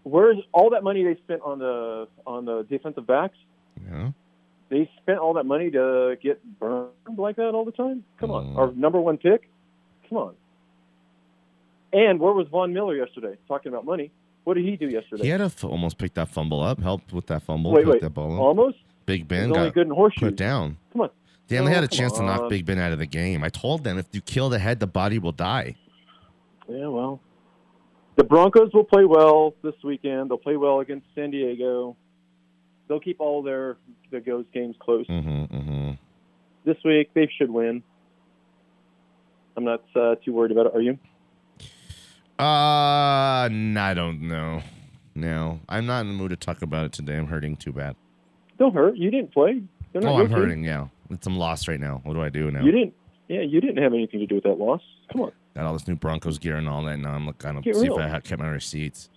[0.02, 3.38] Where's all that money they spent on the on the defensive backs?
[3.90, 4.10] Yeah.
[4.68, 8.02] They spent all that money to get burned like that all the time.
[8.18, 8.56] Come on, Mm.
[8.58, 9.48] our number one pick.
[10.08, 10.34] Come on.
[11.92, 13.36] And where was Von Miller yesterday?
[13.48, 14.10] Talking about money.
[14.44, 15.24] What did he do yesterday?
[15.24, 18.00] He had to f- almost pick that fumble up, helped with that fumble, wait, wait.
[18.00, 18.40] that ball up.
[18.40, 18.78] Almost.
[19.06, 20.30] Big Ben got good in horseshoes.
[20.30, 20.76] put down.
[20.92, 21.10] Come on.
[21.48, 22.48] Damn, they had a chance to knock.
[22.50, 23.44] Big Ben out of the game.
[23.44, 25.76] I told them if you kill the head, the body will die.
[26.68, 27.20] Yeah, well,
[28.16, 30.30] The Broncos will play well this weekend.
[30.30, 31.96] They'll play well against San Diego.
[32.88, 33.76] They'll keep all their
[34.10, 35.06] the ghost games close.
[35.06, 35.90] Mm-hmm, mm-hmm.
[36.64, 37.82] This week they should win.
[39.56, 40.74] I'm not uh, too worried about it.
[40.74, 40.98] Are you?
[42.38, 44.62] Uh, I don't know.
[45.14, 47.16] No, I'm not in the mood to talk about it today.
[47.16, 47.96] I'm hurting too bad.
[48.58, 48.96] Don't hurt.
[48.96, 49.62] You didn't play.
[49.94, 50.36] Oh, I'm team.
[50.36, 50.64] hurting.
[50.64, 52.02] Yeah, it's I'm lost right now.
[52.04, 52.62] What do I do now?
[52.62, 52.94] You didn't.
[53.28, 54.82] Yeah, you didn't have anything to do with that loss.
[55.10, 55.32] Come on.
[55.54, 56.98] Got all this new Broncos gear and all that.
[56.98, 57.98] Now I'm looking kind of see real.
[57.98, 59.08] if I kept my receipts.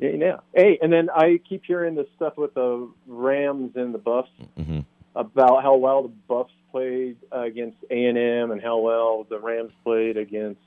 [0.00, 0.36] Yeah, yeah.
[0.54, 4.84] Hey, and then I keep hearing this stuff with the Rams and the Buffs Mhm.
[5.14, 9.38] about how well the Buffs played uh, against A and M and how well the
[9.38, 10.60] Rams played against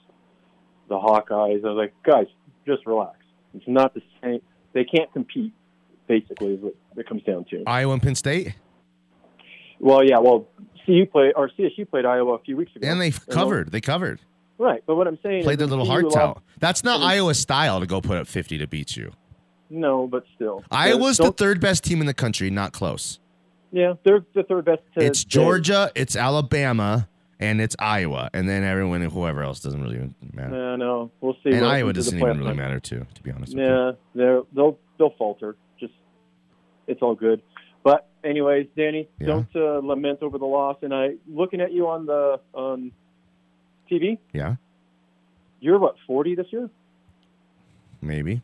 [0.89, 1.65] the Hawkeyes.
[1.65, 2.27] I was like, guys,
[2.67, 3.17] just relax.
[3.55, 4.41] It's not the same.
[4.73, 5.53] They can't compete.
[6.05, 7.63] Basically, is what it comes down to.
[7.65, 8.55] Iowa and Penn State,
[9.79, 10.19] Well, yeah.
[10.19, 10.47] Well,
[10.85, 13.71] CU played or CSU played Iowa a few weeks ago, and they covered.
[13.71, 14.19] They covered.
[14.57, 16.41] Right, but what I'm saying is Played their little hearts out.
[16.59, 19.11] That's not Iowa style to go put up 50 to beat you.
[19.69, 23.19] No, but still, Iowa's the third best team in the country, not close.
[23.71, 24.81] Yeah, they're the third best.
[24.97, 27.07] To It's Georgia, it's Alabama,
[27.39, 30.49] and it's Iowa, and then everyone, whoever else, doesn't really matter.
[30.51, 31.49] No, no, we'll see.
[31.51, 33.55] and Iowa doesn't even really matter too, to be honest.
[33.55, 33.71] with you.
[33.71, 35.55] Yeah, they're they'll they'll falter.
[35.79, 35.93] Just
[36.87, 37.41] it's all good.
[37.83, 39.27] But anyways, Danny, Yeah.
[39.27, 40.77] don't uh, lament over the loss.
[40.83, 42.91] And I looking at you on the on
[43.91, 44.19] TV.
[44.33, 44.55] Yeah,
[45.59, 46.69] You're what forty this year?
[48.01, 48.41] maybe.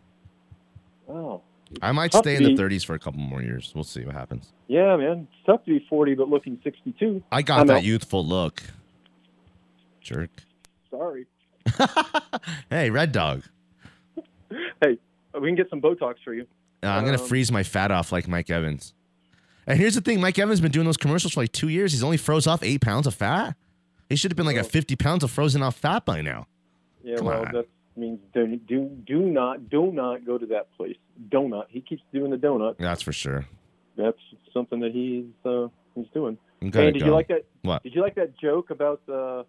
[1.10, 1.42] Oh,
[1.82, 3.72] I might stay to in the be- 30s for a couple more years.
[3.76, 4.52] We'll see what happens.
[4.68, 5.28] yeah, man.
[5.32, 7.24] It's tough to be forty but looking sixty-two.
[7.32, 7.84] I got I'm that out.
[7.84, 8.62] youthful look.
[10.02, 10.30] Jerk.
[10.90, 11.26] Sorry.
[12.70, 13.44] Hey, Red Dog.
[14.82, 14.98] Hey,
[15.40, 16.46] we can get some Botox for you.
[16.84, 18.94] Uh, I'm gonna Um, freeze my fat off like Mike Evans.
[19.68, 21.92] And here's the thing: Mike Evans been doing those commercials for like two years.
[21.92, 23.56] He's only froze off eight pounds of fat.
[24.10, 24.62] He should have been like Oh.
[24.62, 26.48] at 50 pounds of frozen off fat by now.
[27.04, 27.52] Yeah, Come well, on.
[27.54, 27.66] that
[28.00, 30.96] means do, do do not do not go to that place.
[31.30, 31.66] Donut.
[31.70, 32.78] He keeps doing the donut.
[32.80, 33.46] That's for sure.
[33.98, 34.18] That's
[34.54, 36.38] something that he's uh, he's doing.
[36.62, 37.46] Hey, did you like that?
[37.62, 37.84] What?
[37.84, 39.44] Did you like that joke about uh,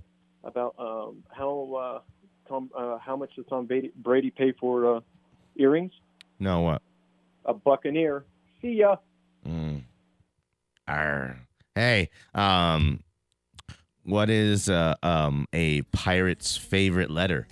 [0.45, 2.01] about um, how uh,
[2.49, 5.01] Tom uh, how much does Tom Brady, Brady pay for uh,
[5.57, 5.93] earrings?
[6.39, 6.83] No, what?
[7.45, 8.25] A buccaneer.
[8.61, 8.97] See ya.
[9.47, 9.83] Mm.
[10.87, 11.37] Arr.
[11.75, 13.01] Hey, um,
[14.05, 17.47] what is uh, um a pirate's favorite letter?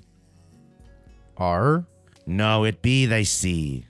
[1.38, 1.84] R.
[2.26, 3.86] No, it be they see.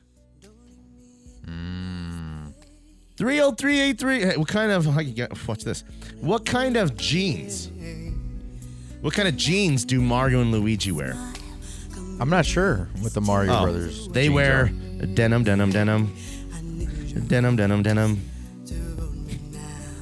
[1.47, 2.53] Mm.
[3.17, 4.21] Three oh three eight three.
[4.21, 4.87] Hey, what kind of?
[5.49, 5.83] Watch this.
[6.21, 7.71] What kind of jeans?
[9.01, 11.13] What kind of jeans do Mario and Luigi wear?
[12.21, 14.09] I'm not sure what the Mario Oh, Brothers.
[14.09, 15.07] They wear are.
[15.07, 16.13] denim, denim, denim,
[17.29, 18.21] denim, denim, denim.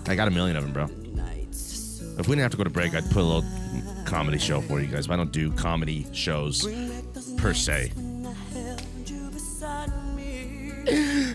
[0.09, 0.85] I got a million of them, bro.
[2.19, 3.45] If we didn't have to go to break, I'd put a little
[4.07, 5.07] comedy show for you guys.
[5.07, 6.65] But I don't do comedy shows
[7.47, 7.93] per se.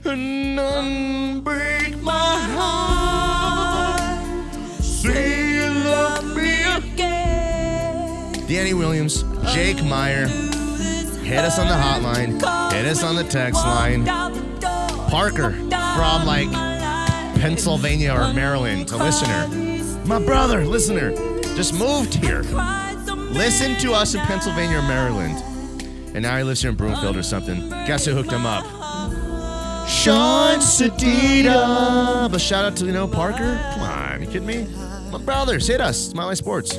[0.03, 4.01] None break my heart.
[4.83, 8.33] Say you love me again.
[8.45, 10.27] Danny Williams, Jake Meyer.
[10.27, 12.33] Hit us on the hotline.
[12.73, 14.03] Hit us on the text line.
[15.07, 16.51] Parker from like
[17.39, 19.47] Pennsylvania or Maryland, a listener.
[20.05, 21.11] My brother, listener,
[21.55, 22.41] just moved here.
[23.31, 25.41] Listen to us in Pennsylvania or Maryland.
[26.13, 27.69] And now he lives here in Broomfield or something.
[27.69, 28.65] Guess who hooked him up?
[29.87, 32.31] Sean Sedita.
[32.31, 33.59] But shout out to, you know, Parker.
[33.73, 34.67] Come on, you kidding me?
[35.11, 36.09] My brothers, hit us.
[36.09, 36.77] Smiley Sports.